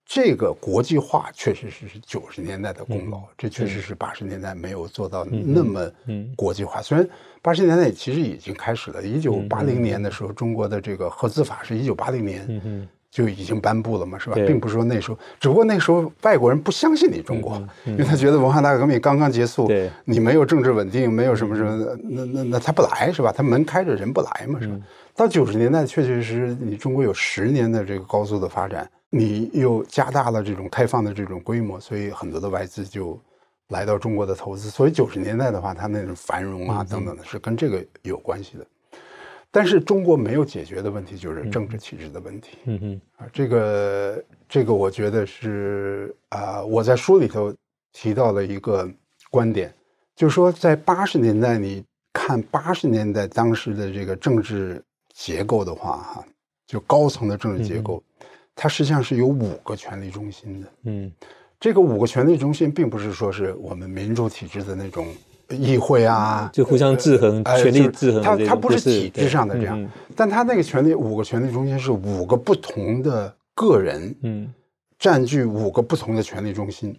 [0.04, 5.90] 这个国际化确实是是九十年代的功劳，这确实是八十年代没有做到那么
[6.36, 6.82] 国际化。
[6.82, 7.08] 虽然
[7.40, 12.88] 八十年代其实已经开始了，一九八零年的时候，中国的这个合资法是一九八零年。
[13.14, 14.34] 就已经颁布了嘛，是吧？
[14.44, 19.70] 并不是说那时候，只不过那时候外国人不相信你中国，因为他觉得文化大革命刚刚结束，
[20.04, 23.32] 你没有政治稳定，没有什么什么，那那那他不来是吧？
[23.32, 24.74] 他门开着人不来嘛，是吧？
[25.14, 33.16] 到九十年代，确确实实你中国有十年的这个高速的发展，你又加大了这种开放的这种规模，所以很多的外资就
[33.68, 34.68] 来到中国的投资。
[34.68, 38.66] 所以九十年代的话，它那种繁荣啊等等的，是跟这个有关系的。
[39.54, 42.58] 但是中国没有解决的问题就是政治体制的问题。
[42.64, 47.54] 嗯嗯，啊，这个这个我觉得是啊，我在书里头
[47.92, 48.90] 提到了一个
[49.30, 49.72] 观点，
[50.16, 56.24] 就是说在八十年代，你看八十年代当时的这个政治结构的话，哈，
[56.66, 58.02] 就高层的政治结构，
[58.56, 60.68] 它实际上是有五个权力中心的。
[60.82, 61.12] 嗯，
[61.60, 65.06] 这个五个权力中心并不是说是我们民主体制的那种
[65.50, 68.22] 议会啊，就互相制衡，权力制衡。
[68.22, 74.52] 它它不是体制上的这样，但它那个权力五个权力中心是五个不同的个人，嗯，
[74.98, 76.98] 占据五个不同的权力中心。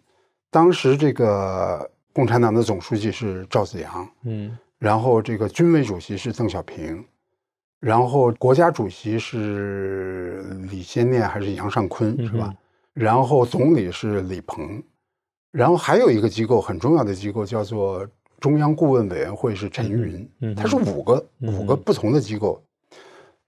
[0.51, 7.03] 当时这个共产党的总书记是赵紫阳，嗯，然后这个军委主席是邓小平，
[7.79, 12.53] 然后国家主席是李先念还是杨尚昆是吧？
[12.93, 14.81] 然后总理是李鹏。
[15.51, 18.05] 然后还有一个机构很重要的机构叫做
[18.39, 22.61] 中央顾问委员会，是陈云，他是五个五个不同的机构。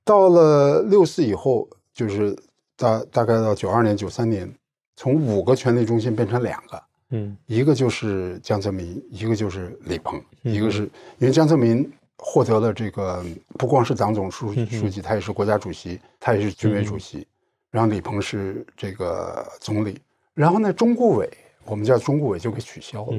[0.04, 2.36] 到了六四以后，就是
[2.76, 4.52] 大大概到九二年、九三年，
[4.96, 10.84] 从五个权力中心变成两个，嗯，一个就是江泽民，一个就是李鹏，一个是
[11.20, 13.24] 因为江泽民获得了这个
[13.58, 17.28] 不光是党总书书记，他也是国家主席，他也是军委主席，
[17.70, 20.00] 然后李鹏是这个总理，
[20.34, 21.30] 然后呢，中顾委。
[21.70, 23.18] 我们叫中顾委就给取消了。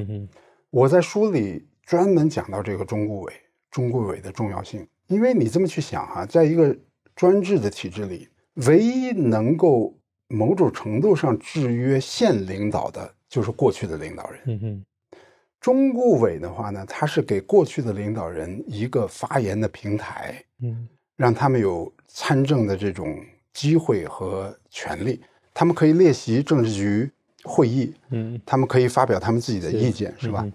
[0.71, 3.33] 我在书里专门讲到这个中顾委、
[3.71, 6.75] 中顾委的重要性，因为你这么去想哈，在一个
[7.15, 8.27] 专制的体制里，
[8.67, 14.41] 唯一能够某种程度上制约现领导的，就是过去的领导人。
[14.45, 14.85] 嗯哼，
[15.59, 23.19] 中顾委的话呢，它是给过去的领导人一个发言的平台，嗯，让他们有参政的这种
[23.53, 25.19] 机会和权利，
[25.51, 27.09] 他们可以列席政治局。
[27.43, 30.41] 会议，嗯，他们可以发表他们自己的意见，是，是吧？
[30.43, 30.51] 嗯、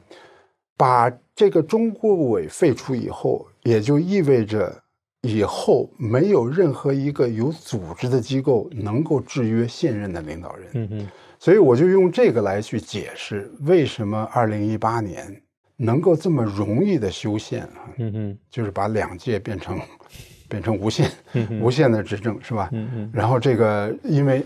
[0.76, 4.82] 把这个中国委废除以后，也就意味着
[5.22, 10.68] 以后没有任何一个有组织的机构能够制约现任的领导人。
[10.74, 15.40] 嗯嗯，所以我就用这个来去解释为什么二零一八年
[15.76, 17.88] 能够这么容易的修宪啊？
[17.96, 19.80] 嗯嗯，就是把两届变成
[20.48, 22.68] 变成无限、嗯、无限的执政，是吧？
[22.72, 24.44] 嗯嗯，然后这个因为。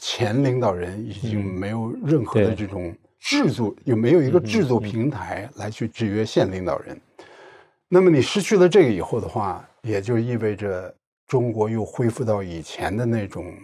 [0.00, 6.98] 前领导人已经没有任何的这种制度，有没有一个制度平台来去制约现领导人？
[7.86, 10.94] 那么你失去了这个以后的话，也就意味着
[11.26, 13.54] 中国又恢复到以前的那种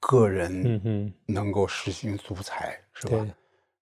[0.00, 3.26] 个人能够实行独裁，是吧？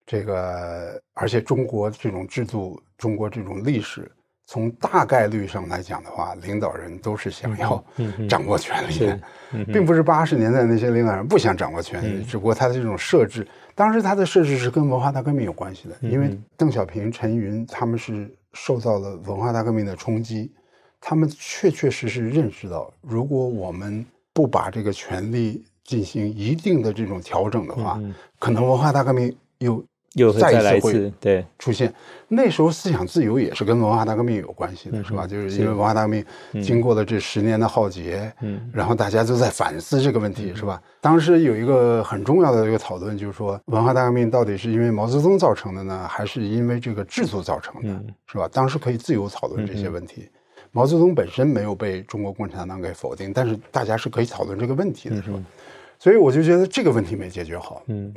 [0.04, 4.10] 这个，而且中国这种制度，中国这种历史。
[4.46, 7.84] 从大概率上来讲的话，领导人都是想要
[8.28, 9.20] 掌握权力的，
[9.72, 20.52] 并不是八十年代那些领导人不想掌握权力，只不过他的这种设置，当时他的设置是跟文化大革命有关系的，因为邓小平、陈云他们是受到了文化大革命的冲击，
[21.00, 28.00] 他们确确实实认识到，如果我们不把这个权力进行一定的这种调整的话，
[28.38, 29.84] 可能文化大革命又。
[30.16, 31.92] 又再一次会对出现，
[32.26, 35.26] 那时候思想自由也是跟文化大革命有关系的，是吧？
[35.26, 36.24] 就是因为文化大革命
[36.62, 40.82] 经过了这十年的浩劫，嗯，然后大家都在反思这个问题，是吧？
[41.02, 47.88] 当时有一个很重要的一个讨论，就是说文化大革命到底是因为毛泽东造成的呢，还是因为这个制度造成的，
[48.26, 48.48] 是吧？
[48.50, 50.28] 当时可以自由讨论这些问题。
[50.72, 55.38] 毛泽东本身没有被中国共产党给否定，但是大家是可以讨论这个问题的，是吧？
[55.98, 58.14] 所以我就觉得这个问题没解决好，嗯。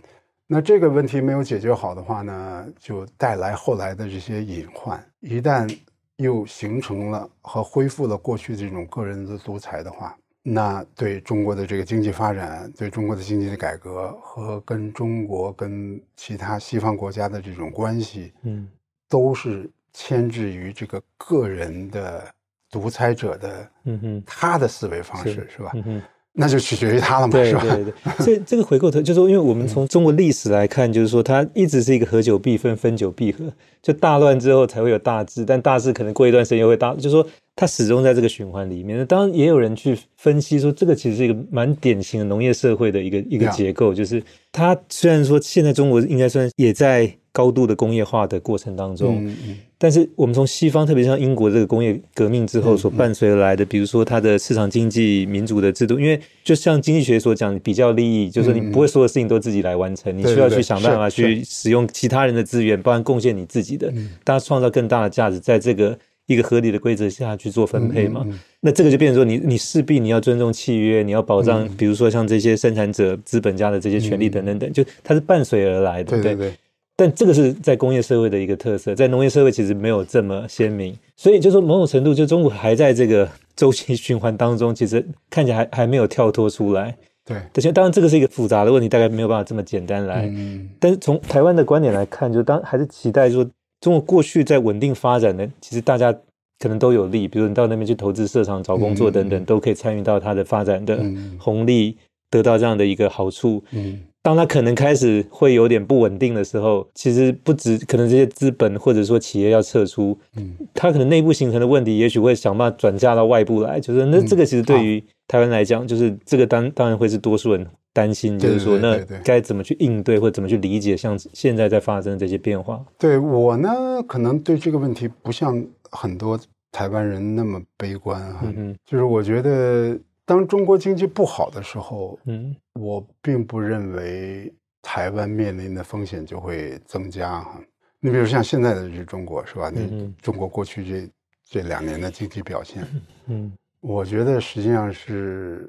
[0.51, 4.99] 那这个问题没有解决好的话呢，就带来后来的这些隐患。
[5.19, 5.71] 一旦
[6.15, 18.67] 又形成了和恢复了过去这种个人的独裁的话，那对中国的这个经济发展、对中国的经济的改革和跟中国跟其他西方国家的这种关系，嗯，
[19.07, 22.25] 都是牵制于这个个人的
[22.71, 25.69] 独裁者的，嗯哼，他的思维方式是，是吧？
[25.75, 26.01] 嗯哼。
[26.33, 27.61] 那就取决于他了嘛，是吧？
[27.61, 39.05] 对对对，所以这个回过头就是说，因为我们从中国历史来看，就是说它一直是一个合久必分，分久必合，就大乱之后才会有大治，但大治可能过一段时间又会大，就是说它始终在这个循环里面。
[39.05, 49.25] 当然也有人去分析说，这个其实是一个蛮典型的农业社会的一个一个结构，就是它虽然说现在中国应该算也在高度的工业化的过程当中。
[49.25, 63.89] 嗯嗯但是我们从西方，特别像英国这个工业革命之后所伴随而来的，比如说它的市场经济、民主的制度，因为就像经济学所讲，比较利益，就是你不会所有事情都自己来完成，你需要去想办法去使用其他人的资源，包含贡献你自己的，
[64.25, 68.27] 大家创造更大的价值，在这个一个合理的规则下去做分配嘛。
[68.59, 76.35] 那这个就变成说，你你势必你要尊重契约，你要保障，比如说像这些生产者、资本家的这些权利等等等，就它是伴随而来的，对对。
[76.35, 76.53] 对。
[76.99, 86.93] 但这个是在工业社会的一个特色，在农业社会其实没有这么鲜明，所以就说某种程度，就中国还在这个周期循环当中，其实看起来还还没有跳脱出来。
[87.23, 90.29] 对，而且当然这个是一个复杂的问题，大概没有办法这么简单来。
[90.29, 96.13] 嗯，但是从台湾的观点来看，就当还是期待说，中国过去在稳定发展的，其实大家
[96.59, 101.01] 可能都有利，比如你到那边去投资设厂、找工作等等，都可以参与到它的发展的
[101.39, 101.95] 红利。
[102.31, 113.79] 得到这样的一个好处，嗯，当它可能开始会有点不稳定的时候，其实不止可能这些资本或者说企业要撤出，嗯，它可能内部形成的问题，也许会想办法转嫁到外部来。
[113.79, 122.83] 就是那这个其实对于台湾来讲，就是这个当当然会是多数人担心，就是说那该怎么去应对或怎么去理解像现在在发生的这些变化。
[122.97, 123.69] 对我呢，
[124.05, 126.37] 可能对这个问题不像很多
[126.73, 129.97] 台湾人那么悲观哈，嗯，就是我觉得。
[130.29, 137.59] 当中国经济不好的时候，嗯，我并不认为台湾面临的风险就会增加哈。
[137.99, 139.71] 你比如像现在的这中国是吧？
[139.73, 141.11] 你中国过去这
[141.49, 142.87] 这两年的经济表现，
[143.25, 145.67] 嗯，我觉得实际上是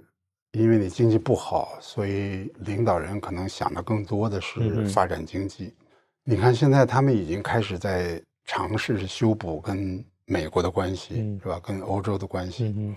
[0.53, 5.75] 因为你经济不好，所以领导人可能想的更多的是发展经济。
[6.23, 11.59] 你看现在他们已经开始在尝试修补跟美国的关系，是吧？
[11.65, 12.95] 跟欧洲的关系。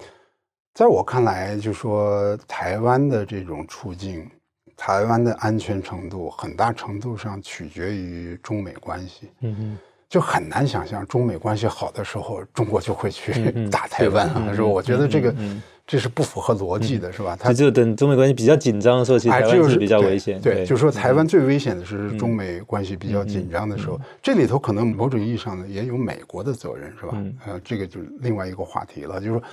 [0.74, 4.28] 在我看来，就说台湾的这种处境，
[4.76, 9.30] 台湾的安全程度，很大程度上取决于中美关系。
[9.42, 9.78] 嗯嗯，
[10.10, 14.68] 就很难想象中美关系好的时候，中国就会去 打台湾啊，是吧？
[14.68, 15.36] 我觉得这个
[15.86, 17.38] 这是不符合逻辑的，是吧？
[17.40, 20.42] 他就等中美关系比较紧张的时候，其实台湾是比较危险。
[20.42, 27.24] 对，就是说台湾最危险的是中美关系比较紧张的时候，这里头可能某种意义上呢也有美国的责任，是吧？
[27.46, 29.44] 呃，这个就是另外一个话题了，就是说。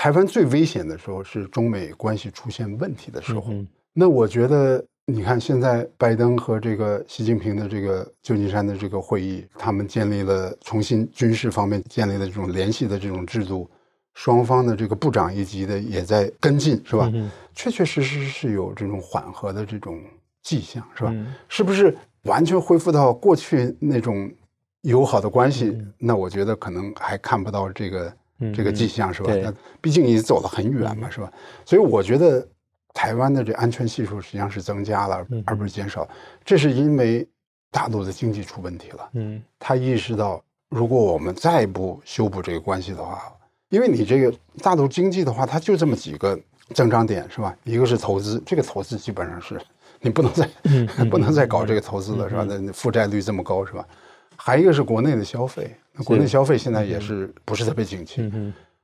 [0.00, 3.44] 台湾最危险的时候是中美关系出现问题的时候。
[3.48, 13.68] 嗯、那我觉得，你看现在拜登和这个习近平的这个旧金山的这个会议，他们建立了重新军事方面建立了这种联系的这种制度，
[14.14, 17.10] 双方的这个部长一级的也在跟进，是吧？
[17.12, 20.00] 嗯、确确实实是有这种缓和的这种
[20.42, 21.10] 迹象，是吧？
[21.12, 24.32] 嗯、是不是完全恢复到过去那种
[24.80, 25.66] 友好的关系？
[25.66, 28.10] 嗯、那我觉得可能还看不到这个。
[28.54, 29.32] 这个迹象是吧？
[29.42, 31.30] 那毕竟你走了很远嘛，是吧？
[31.64, 32.46] 所以我觉得
[32.94, 36.08] 台湾的这安全系数实际上是增加了，而不是减少。
[36.44, 37.28] 这是因为
[37.70, 39.10] 大陆的经济出问题了。
[39.12, 43.32] 嗯，他意识到，如果我们再不修补这个关系的话，
[43.68, 46.38] 因为你这个大陆经济的话，它就这么几个
[46.74, 47.54] 增长点是吧？
[47.64, 49.60] 一个是投资，这个投资基本上是
[50.00, 50.48] 你不能再
[51.10, 52.44] 不能再搞这个投资了是吧？
[52.48, 53.86] 那负债率这么高是吧？
[54.34, 55.76] 还一个是国内的消费。
[56.04, 58.22] 国内消费现在也是不是特别景气，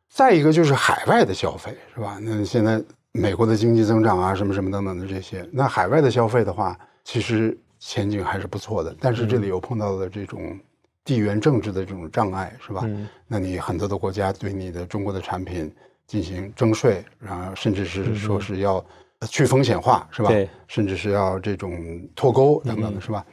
[0.08, 2.18] 再一个就是海外的消费，是吧？
[2.20, 8.94] 那现在美国的经济增长啊，什么什么等等的这些，那海外的消费的话，其实前景还是不错的。
[9.00, 10.58] 但是这里又碰到了这种
[11.04, 12.82] 地缘政治的这种障碍，是吧？
[13.26, 15.72] 那你很多的国家对你的中国的产品
[16.06, 18.84] 进行征税，然后甚至是说是要
[19.28, 20.28] 去风险化，是吧？
[20.68, 23.24] 甚至是要这种脱钩等等的，是吧？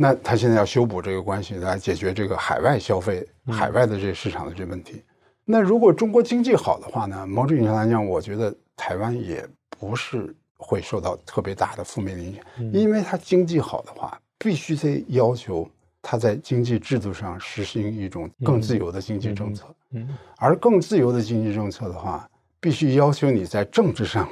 [0.00, 5.02] 那他现在要修补这个关系，来解决这个海外消费、海外的这市场的这问题。
[5.44, 7.26] 那如果中国经济好的话呢？
[7.26, 15.68] 某种意义上来讲，我觉得台湾也不是会受到特别大的负面影响，因为它经济好的话，必须得要求
[16.00, 19.64] 它在经济制度上实行一种更自由的经济政策。
[19.92, 22.28] 嗯，而更自由的经济政策的话，
[22.60, 24.28] 必须要求你在政治上，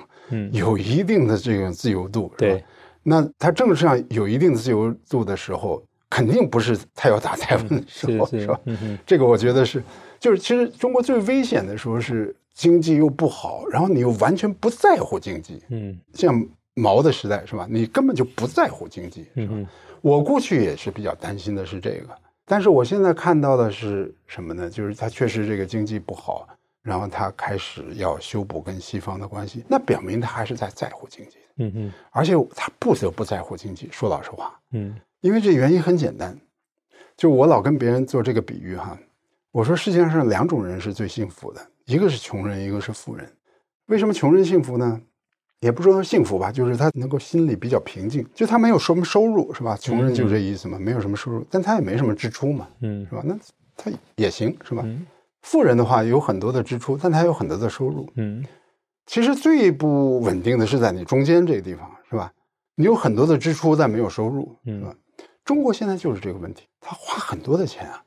[0.52, 2.30] 有一定的这个自由度。
[3.08, 5.80] 那他政治上有一定的自由度的时候，
[6.10, 8.60] 肯定不是他要打台湾的时候，是吧？
[9.06, 9.80] 这个我觉得是，
[10.18, 15.62] 就是其实中国最危险的时候是经济又不好，然后你又完全不在乎经济。
[15.68, 16.44] 嗯，像
[16.74, 17.66] 毛的时代是吧？
[17.70, 19.54] 你根本就不在乎经济，是吧？
[20.02, 22.08] 我过去也是比较担心的是这个，
[22.44, 24.68] 但是我现在看到的是什么呢？
[24.68, 26.46] 就是他确实这个经济不好，
[26.82, 31.38] 然后他开始要修补跟西方的关系，那表明他还是在在乎经济。
[31.58, 33.88] 嗯嗯，而且他不得不在乎经济。
[33.90, 36.38] 说老实话，嗯，因为这原因很简单，
[37.16, 38.98] 就我老跟别人做这个比喻哈，
[39.52, 43.26] 我说世界上两种人是最幸福的，一个是穷人，一个是富人。
[43.86, 45.00] 为什么穷人幸福呢？
[45.60, 49.74] 也不说幸福吧，就是他能够心里比较平静，就他没有什么收入，是吧？
[49.80, 53.22] 穷人就这意思嘛，没有什么收入，但他也没什么支出嘛，嗯，是吧？
[53.24, 53.34] 那
[53.74, 54.84] 他也行，是吧？
[55.40, 58.44] 富人的话有很多的支出，但他有很多的收入，嗯。
[59.06, 62.32] 其实最不稳定的是在你中间这个地方，是吧？
[62.74, 64.88] 你有很多的支出，但没有收入，是吧？
[64.90, 64.96] 嗯、
[65.44, 68.02] 中国现在就是这个问题，他花很多的钱啊，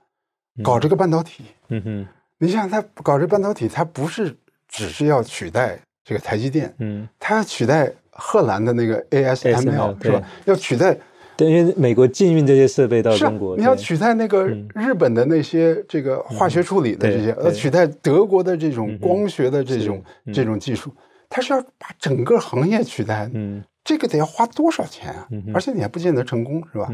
[0.63, 1.45] 搞这个半导体。
[1.69, 4.37] 嗯哼，你想他搞这个半导体，他不是
[4.67, 10.21] 只是要取代这个台积电，嗯，他要取代荷兰的那个 ASML，是吧？
[10.45, 10.97] 要取代。
[11.45, 20.91] 因为美国禁运这些设备到中国，你要取代那个日本的那些这个化学处理的这些，呃，取代德国的这种光学的这种这种技术，
[21.29, 23.29] 它是要把整个行业取代。
[23.33, 25.27] 嗯，这个得要花多少钱啊？
[25.53, 26.89] 而且你还不见得成功，是吧？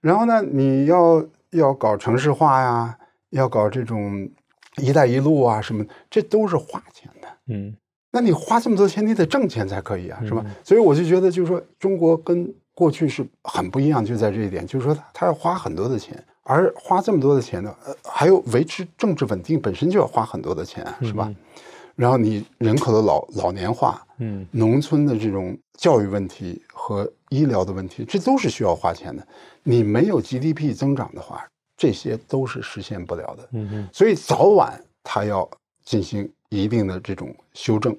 [0.00, 2.96] 然后呢，你要要搞城市化呀，
[3.30, 4.28] 要搞这种
[4.80, 7.28] “一带一路”啊什么，这都是花钱的。
[7.48, 7.76] 嗯，
[8.12, 10.44] 那你花这么多钱，你得挣钱才可以啊，是吧？
[10.64, 12.50] 所以我就觉得，就是说，中国跟
[12.80, 21.26] 过去是很不一样，就在这一点，就是说他他要花很多的钱，而花这么多的钱呢，呃，还有维持政治稳定本身就要花很多的钱，是吧？
[21.28, 21.36] 嗯、
[21.94, 29.22] 然后你人口的老老年化，嗯，农村的这种教育问题和医疗的问题，这都是需要花钱的。
[29.62, 33.48] 你没有 GDP 增长的话，这些都是实现不了的。
[33.52, 35.46] 嗯嗯，所以早晚他要
[35.84, 37.94] 进行一定的这种修正。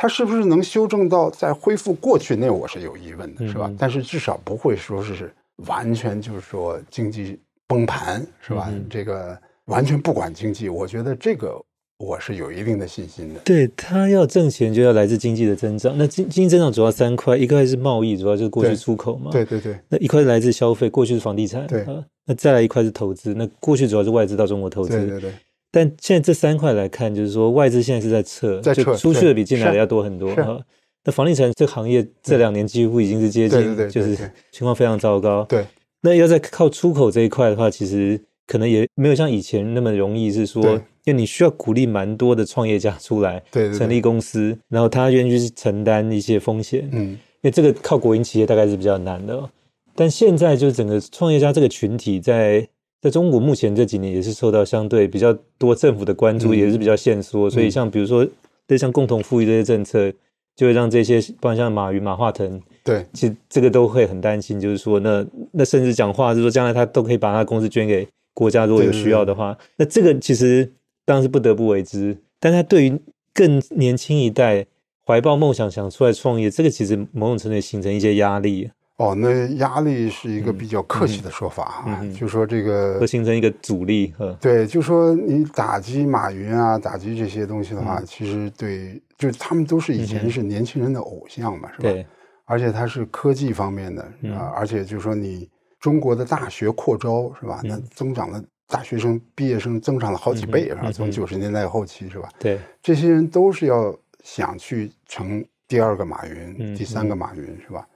[0.00, 2.34] 它是不是能修正到再恢复过去？
[2.34, 3.66] 那我是有疑问的，是吧？
[3.68, 5.30] 嗯、但是至少不会说是
[5.66, 7.38] 完全就是说经济
[7.68, 8.68] 崩盘，是吧？
[8.72, 11.54] 嗯、这个完全不管经济，我觉得这个
[11.98, 13.40] 我是有一定的信心的。
[13.40, 15.94] 对，它要挣钱，就要来自经济的增长。
[15.98, 19.30] 那经经济增长主要三块，一块是贸易，主要就是过去出口嘛。
[19.30, 19.78] 对对对。
[19.90, 21.66] 那一块是来自消费，过去是房地产。
[21.66, 21.82] 对。
[21.82, 24.96] 啊、那再来一块是投资，那过去主要是外资到中国投资。
[24.96, 25.30] 对对对。
[25.72, 30.60] 但现在这三块来看，就是说外资现在是在撤，在撤，就出去的比进来的要多很多哈。
[31.04, 34.16] 那房地产这个行业这两年几乎已经是接近，就是
[34.50, 35.44] 情况非常糟糕。
[35.44, 35.64] 对，
[36.02, 40.62] 那要在靠出口这一块的话，其实可能也没有像以前那么容易，是说，
[41.04, 49.48] 因为你需要鼓励蛮多的创业家出来，对，成立公司，然后他愿意去承担一些风险，嗯，因为这个靠国营企业大概是比较难的。
[49.94, 52.68] 但现在就是整个创业家这个群体在。
[53.00, 58.26] 在中国目前这几年也是受到相对比较多政府的关注，也是比较限缩，嗯、所以像比如说，
[58.66, 60.12] 对像共同富裕这些政策，
[60.54, 70.70] 就会让这些，包括像马云、马化腾，对，其实这个都会很担心，就是说，那那甚至讲话是说，将来他都可以把他公司捐给国家，如果有需要的话，那这个其实
[71.06, 73.00] 当然是不得不为之，但他对于
[73.32, 74.66] 更年轻一代
[75.06, 78.70] 怀抱梦想想出来创业，这个其实某种程度形成一些压力。
[79.00, 84.12] 哦，那压力是一个比较客气的说法啊，嗯嗯、就说这个会形成一个阻力。
[84.38, 91.82] 对，就说你打击马云啊，打击这些东西的话，嗯、其实对，就是他们都是以前是年轻人的偶像嘛，嗯、是吧？
[91.82, 92.06] 对。
[92.44, 94.12] 而且他是科技方面的，啊？
[94.22, 95.48] 嗯、而且就说你
[95.78, 97.60] 中国的大学扩招，是吧？
[97.64, 100.82] 嗯、那增长了大学生毕业生增长了好几倍，是吧？
[100.84, 102.28] 嗯、从九十年代后期，是吧？
[102.38, 102.58] 对。
[102.82, 107.86] 这些人都是要想去成第二个马云，嗯、第三个马云，是吧？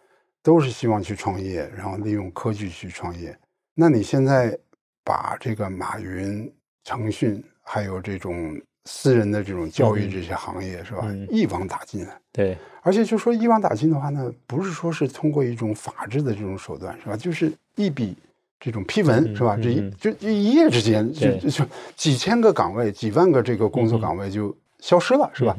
[0.44, 3.34] 都是希望去创业，然后利用科技去创业。
[3.74, 4.56] 那你现在
[5.02, 6.52] 把这个马云、
[6.84, 11.00] 腾讯，还有这种私人的这种教育这些行业，嗯、是吧？
[11.04, 12.06] 嗯、一网打尽。
[12.30, 17.16] 对，而且就说一网打尽的话呢，不是说是通过一种法治的这种手段，是吧？
[17.16, 18.14] 就是一笔
[18.60, 19.56] 这种批文，嗯、是吧？
[19.56, 21.64] 这一就就一夜之间，就就
[21.96, 25.56] 几千个岗位、几万个这个工作岗位就消失了，嗯、是吧？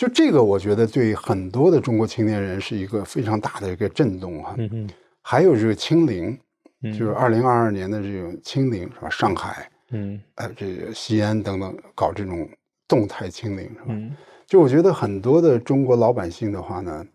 [0.00, 4.54] 嗯就这个，我觉得对很多的中国青年人是一个非常大的一个震动啊。
[4.56, 4.90] 嗯嗯。
[5.20, 6.38] 还有这个清零，
[6.84, 9.10] 就是二零二二年的这种清零是吧？
[9.10, 12.48] 上海，嗯，呃，这个西安等等搞这种
[12.88, 13.84] 动态清零是吧？
[13.88, 14.16] 嗯。
[14.46, 17.06] 就我觉得很多的中国老百姓的话呢，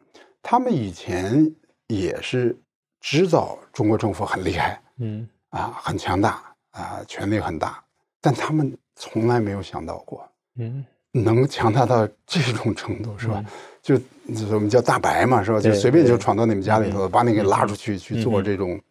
[0.43, 1.51] 他们以前
[1.87, 2.55] 也是
[3.01, 7.83] 知道中国政府很厉害，嗯，啊，很强大啊，权力很大，
[8.21, 10.85] 但他们从来没有想到过，嗯。
[11.23, 13.41] 能强大到这种程度是吧？
[13.45, 13.45] 嗯、
[13.81, 13.95] 就
[14.53, 15.61] 我们叫大白嘛，是吧？
[15.61, 18.81] 就随便就闯到你们家里头，把你给拉出去去做这种，嗯、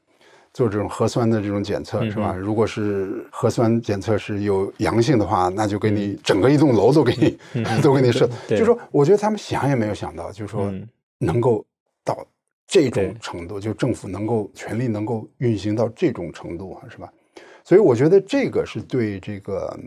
[0.54, 2.32] 做这种核酸的这种检测，是吧？
[2.34, 8.26] 嗯、如果是核酸检测是有阳性的话，那就给你整个一栋楼都给你，嗯、 都给你设。
[8.48, 10.72] 嗯、就说我觉得他们想也没有想到，就是说
[11.18, 11.62] 能够
[12.02, 12.26] 到
[12.66, 17.12] 这种程度，就政府能够权力能够运行到这种程度啊，是吧？
[17.64, 19.78] 所以我觉得这个是对这个。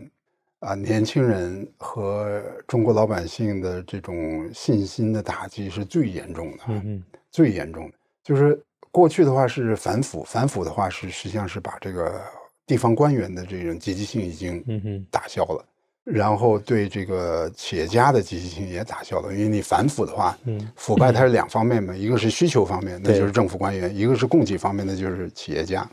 [0.60, 12.20] 啊，年轻人和中国老百姓的这种信心的打击是最严重的，嗯嗯，最严重的就是过去的话是反腐，反腐的话是实际上是把这个
[12.66, 15.64] 地方官员的这种积极性已经嗯嗯打消了，
[16.06, 25.88] 嗯、然后对这个企业家的积极性也打消了，因为你反腐的话，嗯，腐败它是两方面嘛，嗯、一个是需求方面，那就是政府官员；一个是供给方面，那就是企业家。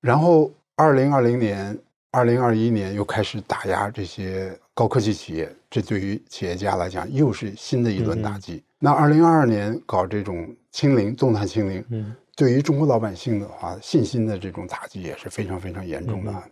[0.00, 1.76] 然后二零二零年。
[2.10, 8.54] 二零二一年又开始打压这些高科技企业，这对于企业家来讲又是新的一轮打击。
[8.54, 16.32] 嗯、那二零二二年搞这种清零、动态清零，嗯，对于中国老百姓的话，信心的这种打击也是非常非常严重的。
[16.32, 16.42] 嗯、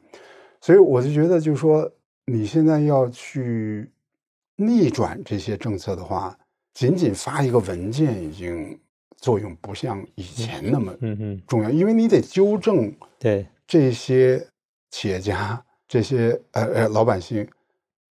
[0.60, 1.90] 所以我就觉得，就是说
[2.26, 3.90] 你现在要去
[4.56, 6.36] 逆转这些政策的话，
[6.74, 8.78] 仅仅发一个文件已经
[9.16, 10.92] 作用不像以前那么
[11.46, 14.46] 重要，嗯嗯、因为你得纠正对这些。
[14.94, 17.44] 企业家这些呃呃老百姓，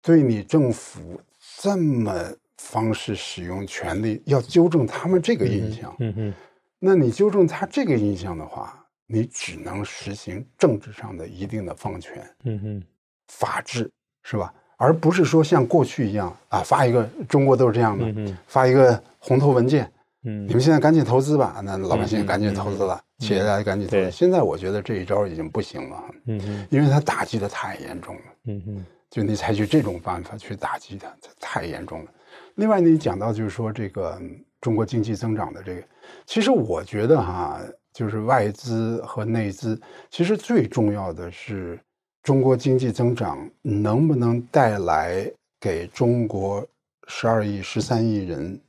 [0.02, 1.20] 对你政府
[1.60, 2.12] 这么
[2.56, 5.94] 方式使用权力，要纠正他们这个印象。
[6.00, 6.34] 嗯嗯，
[6.80, 12.28] 那你纠正他这个印象的话，你只能实行政治上的一定的放权。
[12.42, 12.82] 嗯嗯，
[13.28, 13.88] 法治
[14.24, 14.52] 是吧？
[14.76, 19.88] 而不是说像过去一样啊，发一个中国都是这样的，发一个红头文件
[20.24, 24.10] 嗯，你们现在赶紧投资吧，那老百姓赶紧投资了，企业家赶紧投资。
[24.10, 32.10] 现在我觉得这一招已经不行了，嗯嗯，因为它打击的太严重了，嗯嗯，就你采取这种办法去打击它，太严重了。
[32.54, 34.20] 另外，你讲到就是说这个
[34.60, 35.82] 中国经济增长的这个，
[36.24, 37.60] 其实我觉得哈，
[37.92, 41.80] 就是外资和内资，其实最重要的是
[42.22, 46.64] 中国经济增长能不能带来给中国
[47.08, 48.60] 十二亿、十三亿人。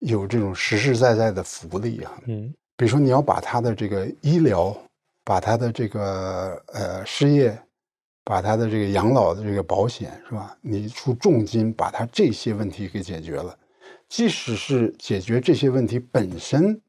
[0.00, 4.76] 有这种实实在在的福利啊，嗯，比如说你要把他的这个医疗，
[5.24, 7.58] 把他的这个呃失业，
[8.24, 10.56] 把他的这个养老的这个保险是吧？
[10.60, 13.56] 你出重金把他这些问题给解决了，
[14.08, 16.80] 即使是解决这些问题本身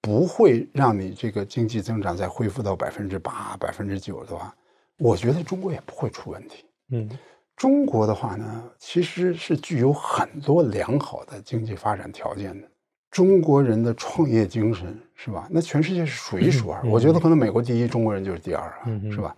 [0.00, 4.54] 不会让你这个经济增长再恢复到百分之八、百分之九的话，
[4.98, 7.10] 我觉得中国也不会出问题，嗯。
[7.56, 12.68] 中国的话呢，其实是具有很多良好的经济发展条件的。
[13.10, 15.48] 中国人的创业精神是吧？
[15.50, 16.82] 那全世界是数一数二。
[16.84, 19.34] 我觉得可能美国第一，中国人就是第二啊，是吧？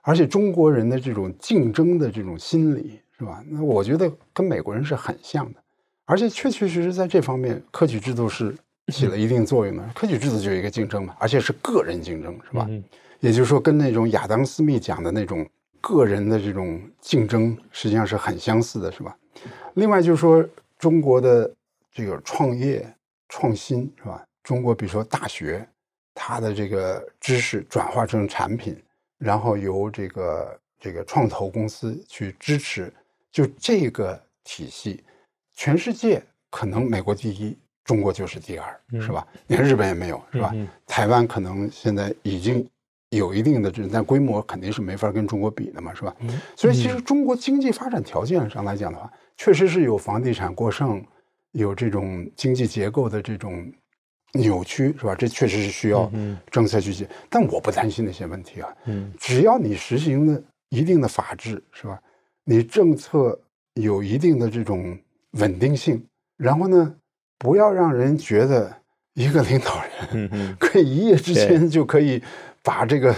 [0.00, 3.44] 而且中国人的这种竞争的这种心理是吧？
[3.46, 5.60] 那我觉得跟美国人是很像的。
[6.06, 8.56] 而且确确实实在这方面，科举制度是
[8.90, 9.86] 起了一定作用的。
[9.94, 12.66] 科举制度就有一个竞争嘛，而且是个人竞争是吧？
[13.20, 15.46] 也就是说，跟那种亚当·斯密讲的那种。
[15.80, 19.16] 个人的这种竞争实际上是很相似的，是吧？
[19.74, 20.46] 另外就是说，
[20.78, 21.50] 中国的
[21.92, 22.86] 这个创业
[23.28, 24.24] 创新是吧？
[24.42, 25.66] 中国比如说大学，
[26.14, 28.76] 它的这个知识转化成产品，
[29.18, 32.92] 然后由这个这个创投公司去支持，
[33.30, 35.02] 就这个体系，
[35.54, 39.26] 全世界可能美国第一，中国就是第二，是吧？
[39.46, 40.52] 你看日本也没有，是吧？
[40.86, 42.68] 台湾可能现在已经。
[43.10, 46.14] 有一定的这，但规模肯定是没法跟中国比的嘛，是吧？
[46.54, 51.02] 所以其实中国经济发展条件上来讲的话，确实是有房地产过剩，
[51.52, 53.72] 有这种经济结构的这种
[54.34, 55.14] 扭曲，是吧？
[55.14, 56.12] 这确实是需要
[56.50, 57.08] 政策去解。
[57.30, 58.68] 但我不担心那些问题啊，
[59.18, 61.98] 只要你实行的一定的法治，是吧？
[62.44, 63.40] 你政策
[63.72, 64.98] 有一定的这种
[65.32, 66.04] 稳定性，
[66.36, 66.94] 然后呢，
[67.38, 68.70] 不要让人觉得
[69.14, 69.82] 一个领导
[70.12, 72.22] 人 可以一夜之间就可以。
[72.68, 73.14] 把这个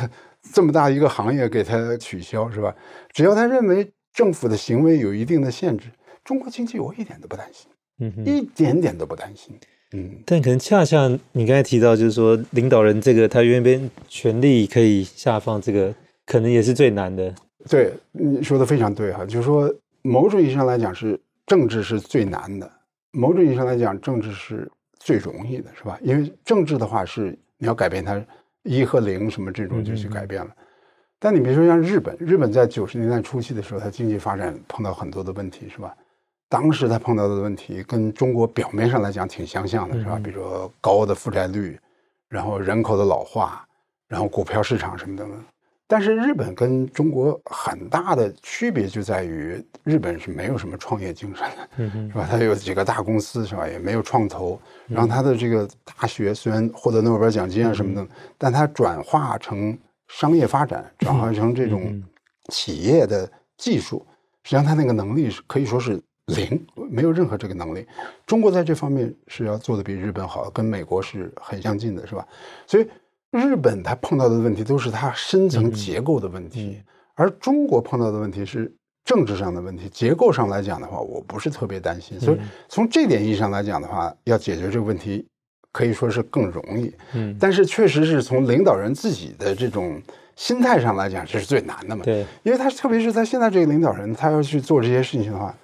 [0.52, 2.72] 这么大一个行业给它取消是吧？
[3.12, 5.88] 只要他认为政府的行为有一定的限制，
[6.22, 9.58] 中国经济我一点都不担心，嗯，一点点都不担心，
[9.92, 10.22] 嗯。
[10.24, 15.92] 但可能恰恰你刚才提到，就是说领导人这个他原边权力可以下放，这个
[16.24, 17.34] 可能也是最难的。
[17.68, 19.68] 对，你说的非常对哈，就是说
[20.02, 22.70] 某种意义上来讲是政治是最难的，
[23.10, 24.70] 某种意义上来讲政治是
[25.00, 25.98] 最容易的，是吧？
[26.02, 28.24] 因为政治的话是你要改变它。
[28.62, 30.50] 一和零什么这种就去改变了，
[31.18, 35.94] 但你比如说像日本，日本在九十年代初期的时候，它经济发展碰到很多的问题，是吧？
[36.48, 40.20] 当时它碰到的问题跟中国表面上来讲挺相像的，是吧？
[40.22, 41.78] 比如说高的负债率，
[42.28, 43.66] 然后人口的老化，
[44.08, 45.26] 然后股票市场什么的。
[45.90, 52.28] 但是日本跟中国很大的区别就在于，日本是没有什么创业精神的，是吧？
[52.30, 53.66] 它有几个大公司，是吧？
[53.66, 54.56] 也没有创投。
[54.86, 58.06] 然后它的这个大学虽然获得诺贝尔奖金啊什么的，
[58.38, 59.76] 但它转化成
[60.06, 62.00] 商业发展，转化成这种
[62.50, 64.06] 企业的技术，
[64.44, 67.84] 实际上它那个能力是可以说是零，没有任何这个能力。
[68.26, 72.24] 中国在这方面是要做的比日本好，跟美国是很相近的，是吧？
[72.64, 72.88] 所以。
[73.32, 76.82] 日本它碰到的问题都是它深层结构的问题，
[77.14, 78.72] 而中国碰到的问题是
[79.04, 79.88] 政治上的问题。
[79.88, 82.18] 结构上来讲的话，我不是特别担心。
[82.18, 85.26] 所以从这点意义上来讲的话，要解决这个问题
[85.72, 86.92] 可以说是更容易。
[87.14, 90.00] 嗯，但是确实是从领导人自己的这种
[90.34, 92.02] 心态上来讲，这是最难的嘛。
[92.04, 95.54] 对，因为他特别是他现在这个领导人，他要去做这些事情的话，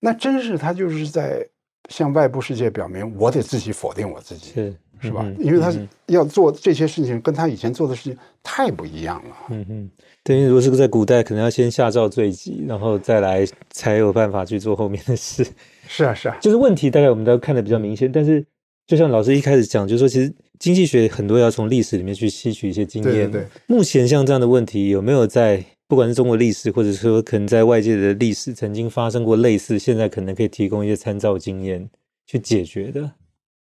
[0.00, 1.46] 那真是他就是在
[1.90, 4.52] 向外部世界表明，我得自己否定我自己。
[4.52, 4.74] 是
[5.08, 5.24] 吧？
[5.38, 5.72] 因为他
[6.06, 9.36] 要做这些事情，跟他以前做的事情太不一样了。
[9.50, 9.90] 嗯嗯，
[10.22, 15.46] 等于如果是在古代，可能要先下诏罪己，然后再来才有办法去做后面的事。
[15.88, 18.10] 是啊，是啊，就是问题大概我们都看得比较明显。
[18.12, 18.44] 但是，
[18.86, 23.12] 就像老师一开始讲，就是说其实经济学很多要从历史里面去吸取一些经验。
[23.12, 23.46] 对对对。
[23.66, 31.88] 目前像这样的问题，有没有在不管是中国历史，或者说可能在外界的历史曾经发生过类似，现在可能可以提供一些参照经验
[32.26, 33.12] 去解决的？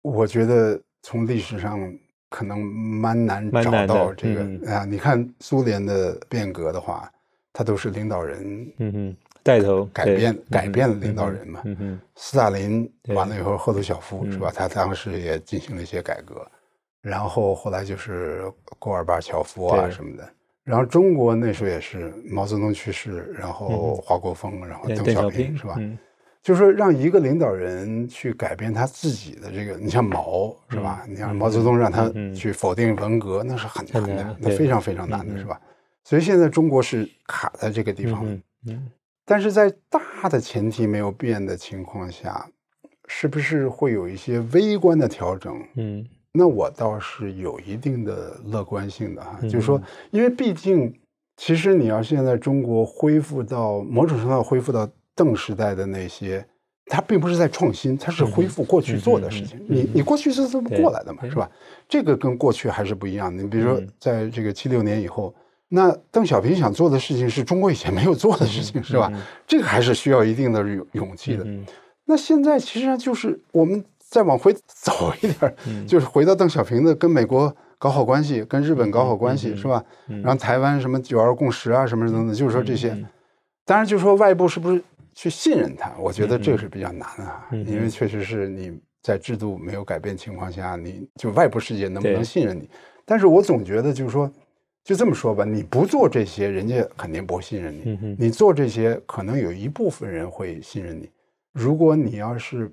[0.03, 0.81] 我觉得。
[1.03, 1.93] 从历史上
[2.29, 7.11] 可能蛮难找到这个、嗯、啊，你看苏联的变革的话，
[7.53, 11.61] 他都是领导人嗯哼带头改变改变了领导人嘛。
[11.65, 14.53] 嗯哼，斯大林完了以后，赫鲁晓夫是吧？
[14.55, 16.47] 他当时也进行了一些改革，
[17.01, 18.43] 然后后来就是
[18.79, 20.29] 戈尔巴乔夫啊什么的。
[20.63, 25.77] 然后中国那时候也是毛泽东去世，然后华国锋，然后邓小平是吧？
[26.43, 31.05] 就是说让一个领导人去改变他自己的这个，你像毛是吧？
[31.09, 35.61] 你像毛泽东让他去否定文革，那是很难的，那非常非常难的是吧？
[36.05, 38.43] 所以现在中国是卡在这个地方，
[39.27, 42.49] 但是在大的前提没有变的情况下，
[43.07, 45.55] 是不是会有一些微观的调整？
[45.77, 49.81] 嗯，那我倒是有一定的乐观性的哈，就是说，
[50.11, 50.93] 因为毕竟，
[51.37, 54.89] 其实你要现在中国恢复到某种程度恢复到
[55.21, 56.43] 邓时代的那些，
[56.87, 59.61] 它并不是在创新，它是恢复过去做的事情。
[59.69, 61.51] 你你过去是这么过来的嘛，是吧？
[61.87, 63.43] 这个跟过去还是不一样的。
[63.43, 65.35] 你比如说，在这个七六年以后。
[65.73, 69.09] 那邓小平想做的事情是中国以前没有做的事情，是吧？
[69.13, 71.47] 嗯嗯、这个还是需要一定的勇勇气的。
[72.07, 79.85] 那现在其实上就是我们再往回走一点，嗯、就是回到邓小平的跟美国搞好关系，跟日本搞好关系，嗯、是吧？
[80.09, 82.89] 嗯、然后台湾什么九二共识啊，什么等等，就是说这些。
[83.65, 84.83] 当然，就是说外部是不是
[85.15, 85.95] 去信任他？
[85.99, 92.69] 我觉得这个是比较难啊，因为确实是你在制度没有改变情况下，你就外部世界能不能信任你？
[93.05, 94.31] 但是我总觉得就是说。
[94.83, 101.09] 就这么说吧，你不做这些，人家肯定不信任你；你做这些，可能有一部分人会信任你。
[101.53, 102.73] 如果你要是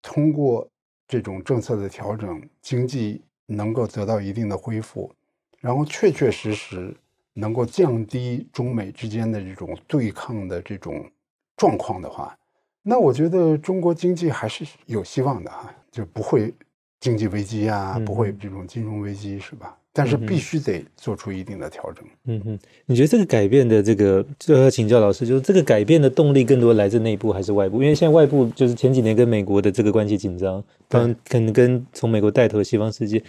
[0.00, 0.66] 通过
[1.06, 5.12] 这种政策的调整，经济能够得到一定的恢复，
[5.60, 6.96] 然后确确实实
[7.34, 11.04] 能够降低中美之间的这种对抗的这种
[11.56, 12.36] 状况的话，
[12.82, 16.52] 那我觉得中国经济还是有希望的哈，就不会
[17.00, 19.76] 经济危机啊，不会这种金融危机，是吧？
[19.96, 22.04] 但是必须得做出一定的调整。
[22.24, 27.80] 嗯哼，你觉得这个改变的这个，就要请教老师，就是这个改变的动力更多来自内部还是外部？
[27.80, 33.22] 因为现在外部就是前几年跟美国的这个关系紧张，当可能跟从美国带头的西方世界。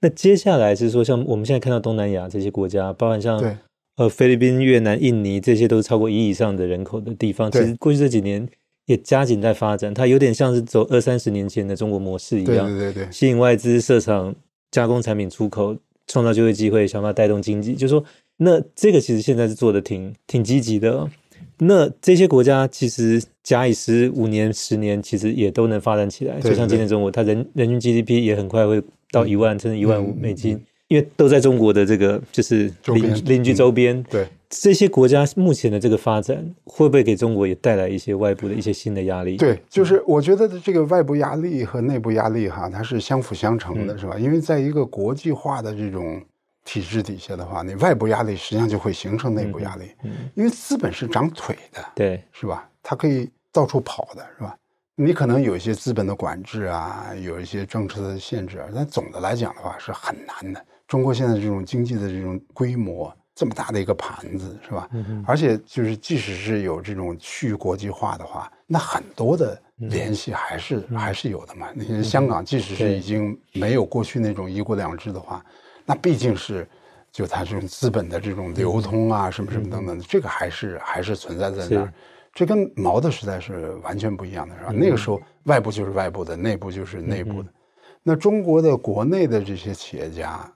[0.00, 3.54] 那接下来是说，像我们现在看到东南亚这些国家，包含像对
[3.96, 7.50] 呃菲律宾、越南、印尼，这些都是超过一亿以上的人口的地方。
[7.50, 8.48] 其实过去这几年
[8.86, 14.34] 也加紧在发展，它有点像是走二三十年前的中国模式一样，对对对对，吸引外资设厂、
[14.70, 15.76] 加工产品出口。
[16.08, 18.04] 创造就业机会，想办法带动经济，就是说，
[18.36, 21.10] 那这个其实现在是做的挺挺积极的。
[21.58, 26.38] 那这些国家其实假以时五年、十年，其实也都能发展起来。
[26.38, 28.80] 就像今天中国，它人人均 GDP 也很快会
[29.10, 30.62] 到一万，甚至一万五美金。
[30.88, 39.36] 因为都在中国的这个就是邻邻居周边，对这些国家目前的这个发展，会不会给中国也带来一些外部的一些新的压力？
[39.36, 44.16] 对，就是我觉得这个外部压力和内部压力哈，它是相辅相成的，是吧？
[44.16, 46.22] 因为在一个国际化的这种
[46.64, 49.90] 体制底下的话，你外部压力实际上就会形成内部压力，
[50.34, 52.68] 因为资本是长腿的，对，是吧？
[52.80, 54.56] 它可以到处跑的，是吧？
[54.94, 60.64] 你可能有一些资本的管制啊，有一些政策的限制啊，但总的来讲的话是很难的。
[60.86, 64.88] 中国现在这种经济的这种规模，这么大的一个盘子，是吧？
[64.92, 71.66] 嗯、而且就是，即使是有这种去国际化的话，那很多的联系还是、嗯、还是有的嘛。
[71.74, 75.44] 那些香港，即使是已经没有过去那种一国两制的话，
[75.84, 76.66] 那毕竟是
[77.10, 81.92] 就它这种资本的这种流通啊，什么什么等等的，这个还是还是存在在那儿。
[82.32, 84.70] 这跟毛的时代是完全不一样的，是吧？
[84.72, 87.48] 那个时候，外部就是外部的，内部就是内部的。
[88.04, 90.48] 那中国的国内的这些企业家。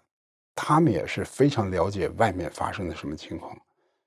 [0.62, 3.56] 他们也是非常了解外面发生的什么情况，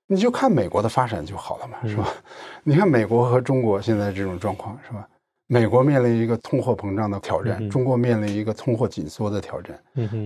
[0.06, 2.08] 你就看美国的发展就好了嘛，是吧？
[2.62, 5.08] 你看美国和中国现在这种状况，是吧？
[5.48, 9.76] 美国面临一个通货膨胀的挑战，中国面临一个通货紧缩的挑战。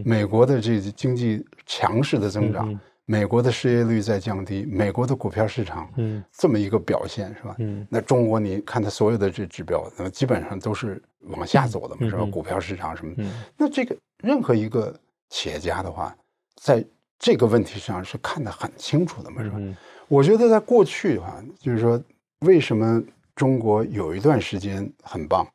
[0.05, 5.91] 美国的这经济强势的增长，美国的失业率在降低，美国的股票市场，
[6.31, 7.57] 这么一个表现，是吧？
[7.89, 12.31] 那中国你看它所有的这指标，那么基本上都是往下走的嘛，是吧？
[12.31, 13.15] 股票市场什么？
[13.57, 14.95] 那这个任何一个。
[15.31, 16.17] 企业家的话，
[16.57, 16.85] 在
[17.19, 19.57] 这个问题上是看得很清楚的嘛，是吧？
[19.59, 19.77] 嗯、
[20.09, 22.01] 我觉得在过去的话，就是说，
[22.41, 23.03] 为什么
[23.35, 25.47] 中国有一段时间很棒？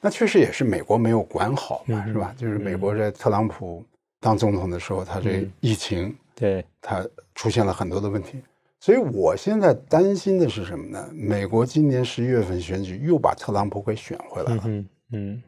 [0.00, 2.34] 那确实也是美国没有管好嘛，嗯、是吧？
[2.36, 3.84] 就是美国在特朗普
[4.20, 8.40] 当总统的时候，他这疫情，嗯、对，他出现了很多的问题。
[8.78, 11.08] 所以我现在担心的是什么呢？
[11.12, 14.88] 美国今年十一月份选举又把特朗普给选回来了，嗯。
[15.12, 15.42] 嗯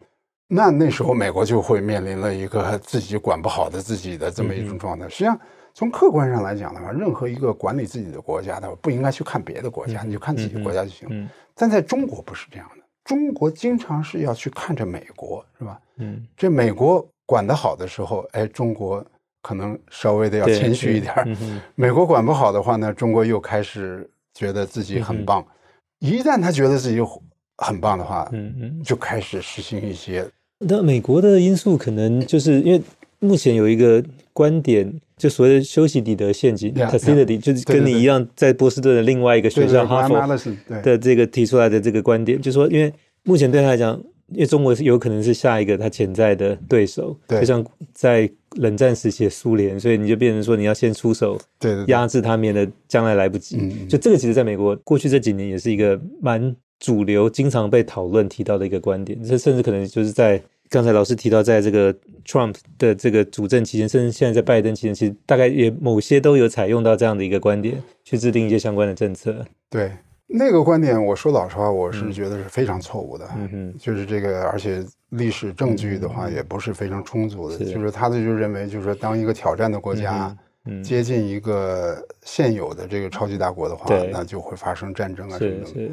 [0.55, 5.09] 那那时候美国就会面临了一个自己管不好的自己的这么一种状态。
[5.09, 5.41] 实际上，
[5.73, 11.09] 从客观上来讲的话，任何一个管理自己的国家的话，不应该去看别的国家，你就看自己的国家就行。
[11.55, 15.81] 但在中国不是这样的，中国经常是要去看着美国，是吧？
[15.97, 19.03] 嗯，这美国管得好的时候，哎，中国
[19.41, 21.27] 可能稍微的要谦虚一点儿。
[21.75, 25.43] 美国管不好的话呢，中国又开始觉得自己很棒。
[25.99, 27.01] 一旦他觉得自己
[27.57, 28.31] 很棒的话，
[28.85, 30.31] 就开始实行一些。
[30.69, 32.81] 那美国的因素可能就是因为
[33.19, 34.03] 目前有一个
[34.33, 40.17] 观点，就所谓的休息底的陷阱 Thucydides 就是跟你一样，在波士顿的另外一个学校哈佛
[40.83, 42.93] 的这个提出来的这个观点，就是说，因为
[43.25, 43.95] 目前对他来讲，
[44.29, 53.57] 因为中国是有可能是下一个他潜在的对手，就像在冷战时期的苏联，所以你就变成说你要先出手，对，压制他，免得将来来不及。
[53.89, 60.43] 就这个，其实在美国过去这几年也是一个蛮主流、经常被讨论提到的一个观点，这甚至可能就是在。
[60.73, 61.95] 刚才老师提到，在这个
[62.25, 69.45] Trump 的这个主政期间，甚至现在在拜登期间，其实大概也某些都有采用到这样的一个观点，去制定一些相关的政策。
[69.69, 69.93] 对
[70.27, 73.29] 那个观点，我说老实话，我是觉得是非常错误的。
[73.37, 77.59] 嗯哼，就是这个，而且历史证据的话，也不是非常充足的。
[77.59, 80.35] 嗯、就是他的就认为，就是说，当一个挑战的国家
[80.83, 85.91] 接近一个现有的这个超级大国的话，嗯、那就会发生战争啊什么的。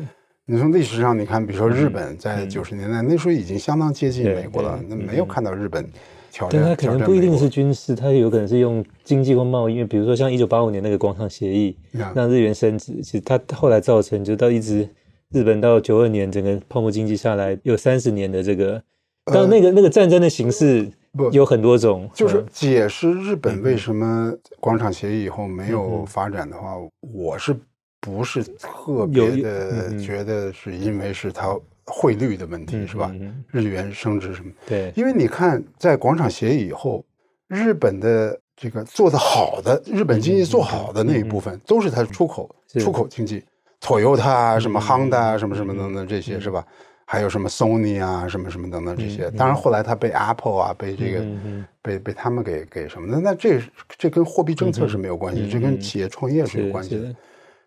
[0.51, 5.87] 你从历史上，你看，比如说日本在九十年代、嗯、那时候已经相当接近美国了，那没有看到日本
[6.31, 6.59] 挑战。
[6.59, 9.73] 但它可能不一定是军事，它有可能是用经济或贸易。
[9.73, 11.77] 因为比如说像一九八五年那个广场协议，
[12.15, 14.89] 让日元升值，其实它后来造成就到一直
[15.29, 18.81] 日本到九二年整个泡沫经济下来有三十年的这个，
[19.25, 20.89] 但那个那个战争的形式
[21.31, 27.55] 有很多种，就是解释日本为什么广场协议以后没有发展的话，我是。
[27.99, 31.53] 不是特别的觉得是因为是它
[31.85, 33.13] 汇率的问题，嗯、是吧？
[33.47, 34.51] 日元升值什么？
[34.65, 37.03] 对，因为你看，在广场协议以后，
[37.47, 43.43] 日本的这个做得好的，日本经济做好的那一部分，嗯、都是它出口、嗯、出口经济
[43.81, 46.65] ，Toyota 什么 Honda 什么什么等等这些、嗯、是吧？
[47.05, 49.25] 还有什么 Sony 啊什么什么等等这些。
[49.25, 53.19] 嗯、当然后来它被 Apple 啊被这个、嗯、被被他们给给什么的？
[53.19, 53.59] 那这
[53.97, 57.15] 这跟货币政策是没有关系，嗯、这跟企业创业是有关系的。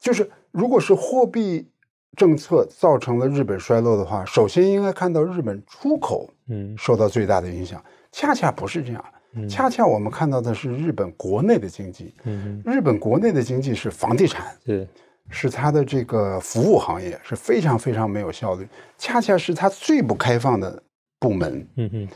[0.03, 1.71] 就是，如果是货币
[2.17, 7.83] 政策造成了日本衰落的话，首先应该看到日本出口嗯受到最大的影响。
[8.11, 9.05] 恰恰不是这样，
[9.49, 12.13] 恰恰我们看到的是日本国内的经济。
[12.25, 14.89] 嗯，日本国内的经济是房地产，是
[15.31, 20.83] 是它的这个服务行业是非常非常没有效率，恰恰是它最不开放的
[21.21, 21.67] 部门。
[21.77, 22.09] 嗯哼，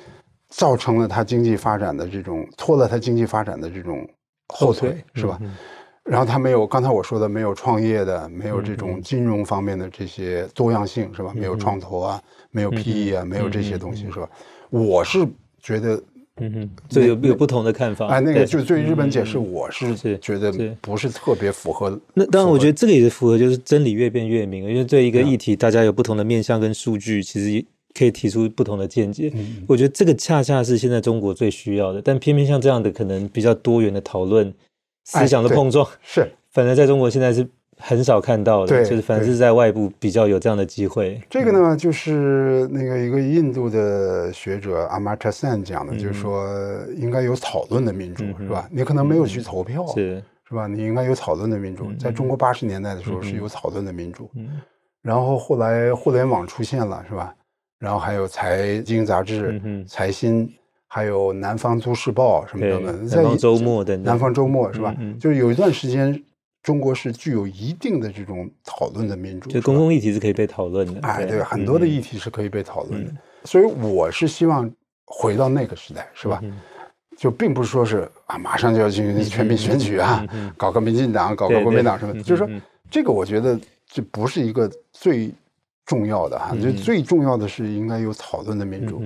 [0.49, 4.07] 造成了它经济发展的这种拖了它经济发展的这种
[4.49, 5.41] 后腿，是吧？
[6.07, 11.32] 然后他没有刚才我说的没有创业的，没有这种金融方面的这些多样性，是吧？
[11.34, 14.28] 没有创投啊，没有 PE 啊，没有这些东西，是吧？
[14.70, 15.26] 我是
[15.61, 16.00] 觉得，
[16.36, 18.07] 嗯哼，这有有不同的看法。
[18.07, 22.00] 哎，那个就对日本解释，我是觉得不是特别符合。
[22.14, 24.62] 那当然，我觉得这个也是符合，就是真理越辩越明。
[24.68, 27.64] 因为对一个议题，大家有不同的面向跟数据，其实
[27.98, 29.32] 可以提出不同的见解。
[29.66, 34.54] 我觉得这个恰恰是现在中国最需要的，但偏偏像这样的可能比较多元的讨论。
[35.07, 37.46] 思想的碰撞、哎、是，反正在中国现在是
[37.78, 41.20] 很少看到的，就是反正是在外部比较有这样的机会。
[41.30, 46.44] 这个呢，就是那个一个印度的学者阿马查森讲的，嗯、就是说
[46.96, 48.68] 应该有讨论的民主，嗯、是吧？
[48.72, 50.66] 你可能没有去投票，是、吧？
[50.66, 51.84] 你应该有讨论的民主。
[51.86, 54.61] 嗯、在中国八十年代的时候是有讨论的民主，嗯、
[55.02, 57.32] 然后后来互联网出现了，是吧？
[57.78, 60.52] 然后还有财经杂志、嗯、财新。
[60.89, 64.95] 还有南方都市报什么的，南方周末的南方周末是吧？
[65.20, 66.22] 就是有一段时间，
[66.62, 71.01] 中国是具有一定的这种讨论的民主，就公共议题是可以被讨论的。
[71.01, 73.12] 哎，对，很多的议题是可以被讨论的。
[73.45, 74.70] 所以我是希望
[75.05, 76.43] 回到那个时代，是吧？
[77.16, 80.26] 就并不是说是啊，马上就要进行全民选举啊，
[80.57, 82.22] 搞个民进党，搞个国民党什么的。
[82.22, 82.61] 就是说，
[82.91, 83.59] 这个我觉得
[83.89, 85.30] 这不是一个最
[85.84, 89.03] 重要的哈，就最重要的是应该有讨论的民主。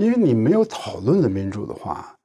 [0.00, 2.16] 因为你没有讨论的民主的话，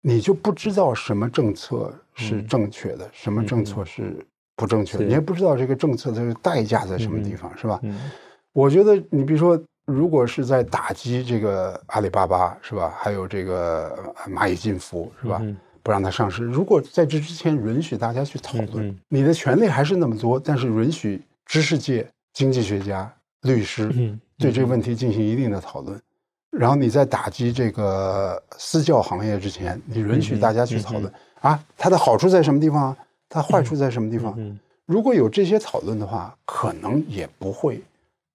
[0.00, 4.24] 你就不知道什么政策是正确的，嗯、什么政策是
[4.54, 7.80] 不正确的，嗯、你也不知道这个政策的代价在什么地方，嗯、是吧？
[7.82, 7.98] 嗯、
[8.52, 12.94] 我觉得你比如说，如果是在打击这个阿里巴巴，是吧？
[12.96, 15.40] 还有这个蚂蚁金服，是吧？
[15.42, 16.44] 嗯、不让它上市。
[16.44, 23.12] 如果在这之前允许大家去讨论，嗯、你的权利还是那么多，但是允许知识界、经济学家、
[23.42, 23.88] 律师
[24.38, 26.00] 对这个问题进行一定的讨论。
[26.58, 32.96] 然后你在打击这个私教行业之前，你允许大家去讨论啊，它的好处在什么地方？
[33.28, 34.58] 它坏处在什么地方？
[34.86, 37.82] 如果有这些讨论的话，可能也不会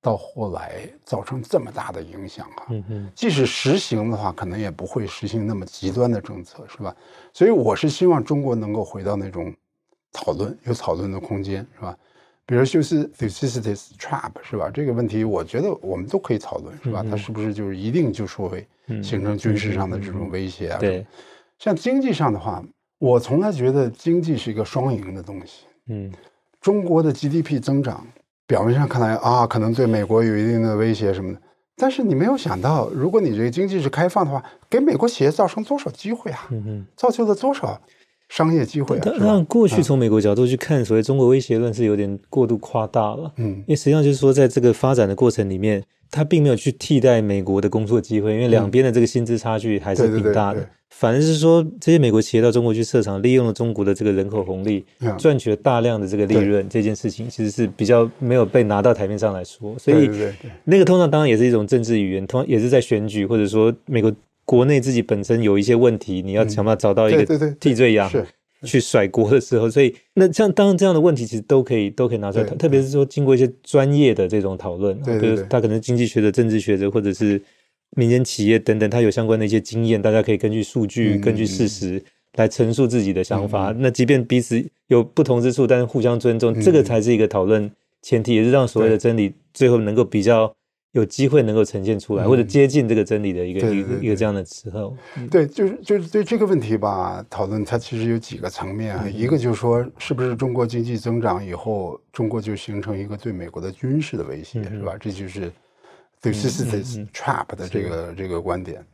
[0.01, 2.67] 到后来造成这么大的影响啊。
[3.15, 6.95] 即使实行的话，可能也不会实行那么极端的政策，是吧？
[7.33, 9.53] 所以我是希望中国能够回到那种
[10.11, 11.97] 讨论，有讨论的空间，是吧？
[12.45, 14.69] 比如就是 Thucydides trap 是吧？
[14.73, 17.05] 这个问题我觉得我们都可以讨论，是吧？
[17.09, 18.67] 它是不是就是一定就说会
[19.01, 20.79] 形成军事上的这种威胁啊？
[20.79, 21.05] 对，
[21.59, 22.63] 像经济上的话，
[22.99, 25.65] 我从来觉得经济是一个双赢的东西。
[25.87, 26.11] 嗯，
[26.59, 28.05] 中国的 GDP 增长
[28.45, 31.41] 表面上看来啊，可能对美国有一定的威胁什么的，
[31.77, 36.47] 但是你没有想到，如果你这个经济是开放的话，给美国企业造成多少机会啊？
[36.51, 37.79] 嗯嗯，造就了多少
[38.31, 39.11] 商业机会啊？
[39.19, 43.31] 让过去从美国角度去看，所谓中国威胁论是有点过度夸大了。
[43.35, 45.83] 嗯，因为实际上就是说，在这个发展的过程里面。
[46.13, 50.59] 它并没有去替代美国的工作机会，因为两边的这个薪资差距还是挺大的。
[50.59, 59.73] 嗯、反而是说，这些美国企业到中国去设厂，利用了中国的这个人口红利，嗯、赚取了大量的这个利润，这件事情其实是比较没有被拿到台面上来说。
[59.79, 60.09] 所以，
[60.65, 64.13] 那个通常当然也是一种政治语言，通常也是在选举，或者说美国
[64.45, 68.11] 国内自己本身有一些问题，你要想办法找到一个替罪羊。
[68.63, 77.41] 去甩锅的时候，所以那像当然这样的问题，其实都可以都可以拿出来，特别是说经过一些专业的这种讨论，比如他可能经济学的、政治学者，或者是
[77.95, 81.99] 民间企业等等，他有相关的一些经验，大家可以根据数据、根据事实
[82.35, 83.73] 来陈述自己的想法。
[83.79, 87.67] 那即便彼此有不同之处，但是互相尊重，这个才是一个讨论
[88.03, 90.53] 前提，也是让所谓的真理最后能够比较。
[90.93, 94.93] 有机会能够呈现出来，或者接近这个真理的一个一个一个这样的时候，
[95.29, 99.07] 对，就是就是对这个问题吧，讨论它其实有几个层面啊。
[99.07, 104.93] 一个就是说，是不是中国经济增长以后，中国就形成一个对美国的军事的威胁，是吧？
[104.99, 105.49] 这就是
[106.21, 108.85] 对 Thucydides trap 的这个这个观点。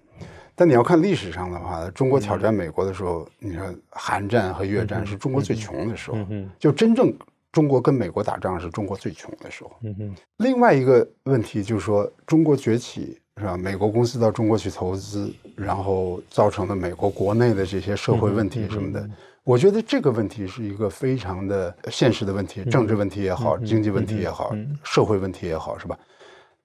[0.53, 6.17] 但你要看历史上的话，中国挑战美国的时候，你说韩战和越战是中国最穷的时候，
[6.59, 7.11] 就真正。
[7.51, 9.71] 中国跟美国打仗是中国最穷的时候。
[9.83, 10.15] 嗯哼。
[10.37, 13.57] 另外一个问题就是说，中国崛起是吧？
[13.57, 19.09] 美国公司到中国去投资，然后造成了美国国内的这些社会问题什么的。
[19.43, 25.97] 我觉得这个问题是一个非常的现实的问题，政治问题也好，经济问题也好，社会问题也好，是吧？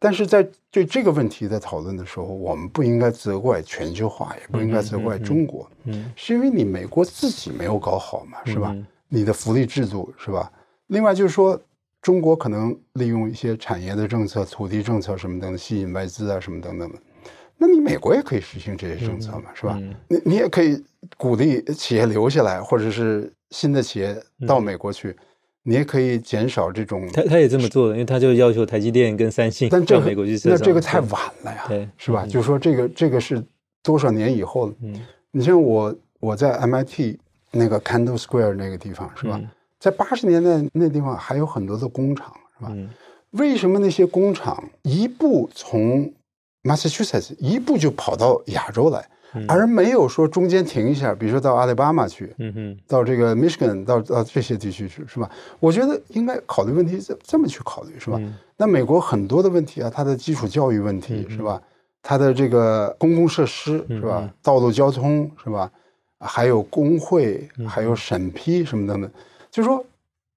[0.00, 5.70] 但是在对这个问题在讨论的时候，我们不应该责怪全球化，也不应该责怪中国。
[5.84, 6.12] 嗯。
[6.16, 8.76] 是因为你美国自己没有搞好嘛，是吧？
[9.08, 10.50] 你的福利制度是吧？
[10.92, 11.58] 另外就是说，
[12.02, 16.98] 中国可能利用一些产业的政策、土地政策什么等等吸引外资啊什么等等的，
[17.56, 19.80] 那你美国也可以实行这些政策嘛，是吧？
[20.08, 20.84] 你你也可以
[21.16, 24.14] 鼓励企业留下来，或者是新的企业
[24.46, 25.16] 到美国去，
[25.62, 27.08] 你也可以减少这种。
[27.10, 30.58] 他他也这么做的，因为他就要求台积电跟三星到美国去设厂。
[30.58, 32.26] 那这个太晚了呀，是吧？
[32.26, 33.42] 就是说这个这个是
[33.82, 34.74] 多少年以后了？
[34.82, 37.16] 嗯，你像我我在 MIT
[37.50, 39.40] 那个 Kendall Square 那个地方，是吧？
[39.82, 42.70] 在八十年代那地方还有很多的工厂，是吧？
[42.72, 42.88] 嗯、
[43.32, 46.08] 为什么那些工厂一步从
[46.62, 49.04] Massachusetts 一步就跑到亚洲来，
[49.34, 55.28] 嗯、而没有说中间停一下，比如说到阿拉巴马去，嗯、哼到这个 Michigan，到到这些地区去，是吧？
[55.58, 58.18] 我觉得应该考虑问题这这么去考虑，是吧？
[58.20, 61.60] 嗯、那美国很多的问题啊，它的基础教育问题，嗯、是吧？
[62.00, 64.32] 它的这个公共设施，是吧？
[64.44, 65.68] 道路交通，是吧？
[66.20, 69.10] 还有工会，还有审批什么等等。
[69.52, 69.84] 就是说，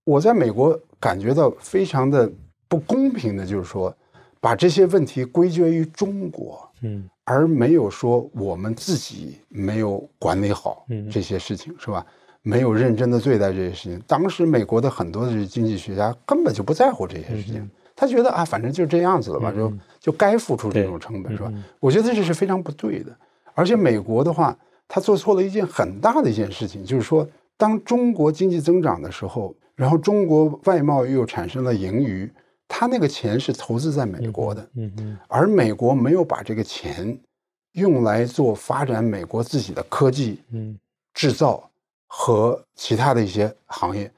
[0.04, 2.30] 我在美国感觉到非常的
[2.68, 3.96] 不公平的，就是说，
[4.42, 12.06] 把这些问题归结于中国，嗯，而没有说我们自己没有管理好这些事情，是吧？
[12.42, 14.00] 没有认真的对待这些事情。
[14.06, 21.54] 当时美国的很多的经济学家根本就不在乎这些事情，他觉得啊，反正就这样子了吧，就就该付出这种成本，是吧？
[21.80, 23.16] 我觉得这是非常不对的。
[23.54, 24.56] 而且美国的话，
[24.90, 27.26] 他做错了一件很大的一件事情，就是说。
[27.58, 32.30] 当中国经济增长的时候，然后中国外贸又产生了盈余，
[32.68, 37.18] 他那个钱是投资在美国的，嗯嗯，嗯而美国没有把这个钱
[37.74, 40.78] 用来做发展美国自己的科技、嗯，
[41.14, 41.70] 制造
[42.08, 44.12] 和其他的一些行业，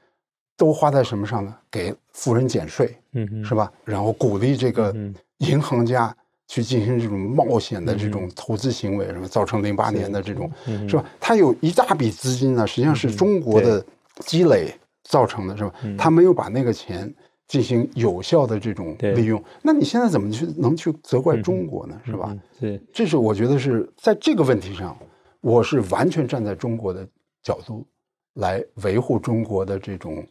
[0.56, 1.54] 都花在什么上呢？
[1.70, 3.72] 给富人减税，嗯嗯，是吧？
[3.84, 4.94] 然后鼓励这个
[5.38, 6.16] 银行家。
[6.48, 10.50] 去进行这种冒险的这种投资行为，什么、嗯、造成零八年的这种，
[10.88, 11.04] 是，吧？
[11.20, 13.84] 它有一大笔资金呢，实际上是中国的
[14.20, 14.74] 积累
[15.04, 15.72] 造成的，是吧？
[15.84, 17.14] 嗯、他没有把那个钱
[17.46, 22.00] 进行有效的这种利用，嗯、那你现在怎么去能去责怪中国呢？
[22.06, 22.36] 嗯、是吧？
[22.58, 24.96] 对、嗯，这是我觉得是在这个问题上，
[25.42, 27.06] 我是完全站在中国的
[27.42, 27.86] 角度
[28.34, 30.26] 来维护中国的这种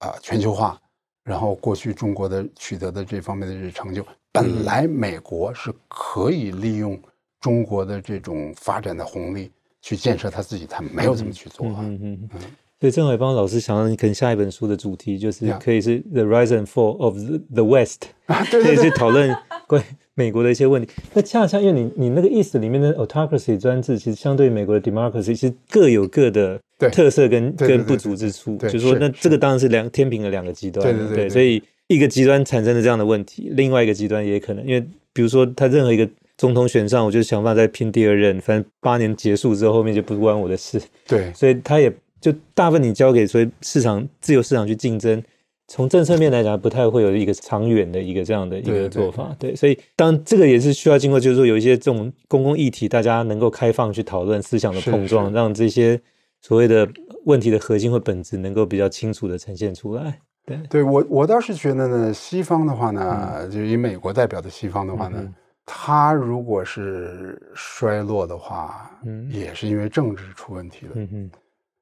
[0.00, 0.78] 啊、呃、全球化，
[1.24, 4.04] 然后过去中国的取得的这方面的这成就。
[4.32, 6.98] 本来美国是可以利用
[7.38, 9.50] 中国的这种发展的红利
[9.82, 11.80] 去建设他自己，他没有这么去做啊。
[11.80, 12.40] 嗯嗯嗯。
[12.80, 17.16] 所以郑伟邦老师想让，你可能下一本书的主题就是可以是 The Rise and Fall of
[17.52, 19.36] the West，可以去讨论
[19.68, 20.88] 关于美国的一些问题。
[21.12, 26.60] 那恰恰因为你你那个意思里面的 Autocracy 专制，其实相对于美国的 Democracy，其实各有各的
[26.90, 28.56] 特色跟跟不足之处。
[28.56, 30.84] 就是说，那这个当然是两天平的两个极端。
[30.84, 31.28] 对对对。
[31.28, 31.62] 所以。
[31.94, 34.80] 一个极端产生的这样的问题，另外一个极端也可能，因为
[35.12, 40.80] 比如说他任何一个总统选上，我就想办法再拼第二任，反正八年结束之后，后面就不关我的事。
[41.06, 45.22] 对，所以他也就大部分你交给所以市场自由市场去竞争，
[45.68, 49.34] 从政策面来讲，不太会有一个长远的一个这样的一个做法。
[49.38, 56.00] 对，对，对，所以当这个也是需要经过，就是说有一些这种公共议题，大家能够开放去讨论思想的碰撞，让这些
[56.40, 56.88] 所谓的
[57.24, 60.20] 问题的核心或本质能够比较清楚的呈现出来。
[60.44, 65.18] 对，对我我倒是觉得呢，西方的话呢，嗯、就以美国代表的西方的话呢。
[65.20, 65.34] 嗯
[65.64, 70.92] 他如果是衰落的话，嗯，也是因为政治出问题了。
[70.96, 71.30] 嗯哼，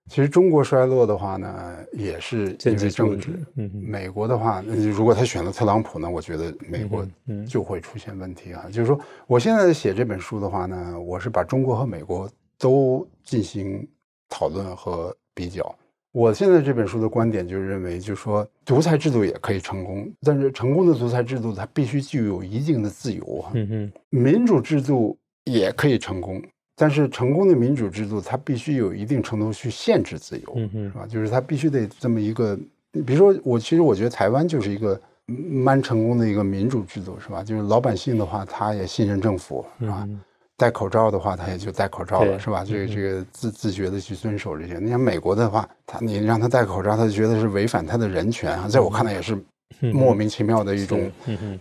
[0.06, 3.30] 其实中国衰落的话呢，也是因为政治。
[3.56, 4.62] 嗯哼，美国的话，
[4.94, 7.04] 如果他选了特朗普呢，我觉得美国
[7.48, 8.66] 就会出现问题啊。
[8.70, 13.88] 就是说，我现在写这本书的话呢，我是把中国和美国都进行
[14.28, 15.74] 讨论和比较。
[16.12, 23.52] 我现在这本书的观点就是认为，就是说独裁制度也可以成功，但是成功的独裁制度它必须具有一定的自由啊。
[23.54, 26.42] 嗯哼，民主制度也可以成功，
[26.74, 31.06] 但是成功的民主制度它必须有一定程度去限制自由，是吧？
[31.06, 32.58] 就是它必须得这么一个，
[33.06, 37.44] 比如说我其实我觉得台湾就是一个蛮成功的一个民主制度，是吧？
[37.44, 40.04] 就是老百姓的话，他也信任政府，是吧？
[40.08, 40.20] 嗯
[40.60, 42.62] 戴口罩的话，他也就戴口罩了，是吧？
[42.62, 44.78] 这个这个自自觉的去遵守这些。
[44.78, 48.68] 你像美国的话，他你让他戴口罩，他就觉得是违反他的人权啊。
[48.68, 49.42] 在我看来，也是
[49.90, 51.10] 莫名其妙的一种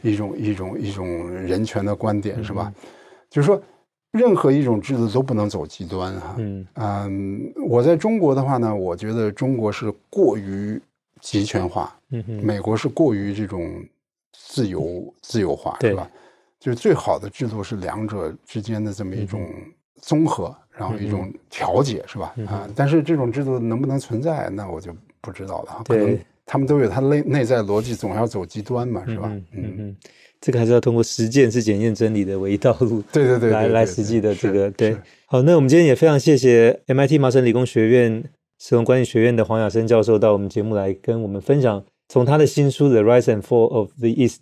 [0.01, 2.73] 一种一种一种人权的观点，是吧？
[3.29, 3.61] 就是说，
[4.11, 6.35] 任何一种制度都不能走极端哈。
[6.75, 10.77] 嗯，我在中国的话呢，我觉得中国是过于
[11.21, 11.95] 集权化，
[12.43, 13.81] 美国是过于这种
[14.33, 16.09] 自由自由化，是吧？
[16.59, 19.49] 就是最好的制度是两者之间的这么一种
[20.01, 22.35] 综合，然后一种调节，是吧？
[22.47, 25.83] 啊，但是这种制度能不能存在，那我就不知道了。
[25.87, 29.29] 可能他们都有他内内在逻辑，总要走极端嘛，是吧？
[29.53, 29.97] 嗯嗯，
[30.41, 33.01] 这个还是要通过实践是检验真理的唯一道路。
[33.13, 34.97] 对对对，来来实际的这个对。
[35.27, 38.23] 好，那我们今天也非常谢谢 MIT 麻省理工学院
[38.57, 44.41] 使用管理学院的黄雅生教授到我们节目来跟我们分享，从他的新书《The Rise and Fall of the East》。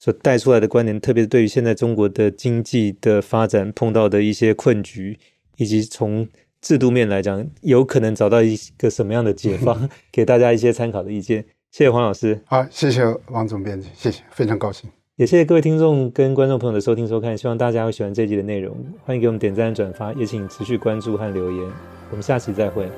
[0.00, 5.18] 所带出来的观点，特别对于现在中国的经济的发展碰到的一些困局，
[5.58, 6.26] 以及从
[6.62, 11.44] 制度面来讲，有可能找到一个什么样的解 放，给大家一些参考的意见。
[11.70, 21.70] 谢谢黄老师，好，谢谢王总编辑，谢谢，非常高兴，也谢谢各位听众跟观众朋友的收听收看，希望大家会喜欢这集的内容，欢迎给我们点赞转发，也请持续关注和留言，
[22.10, 22.88] 我们下期再会。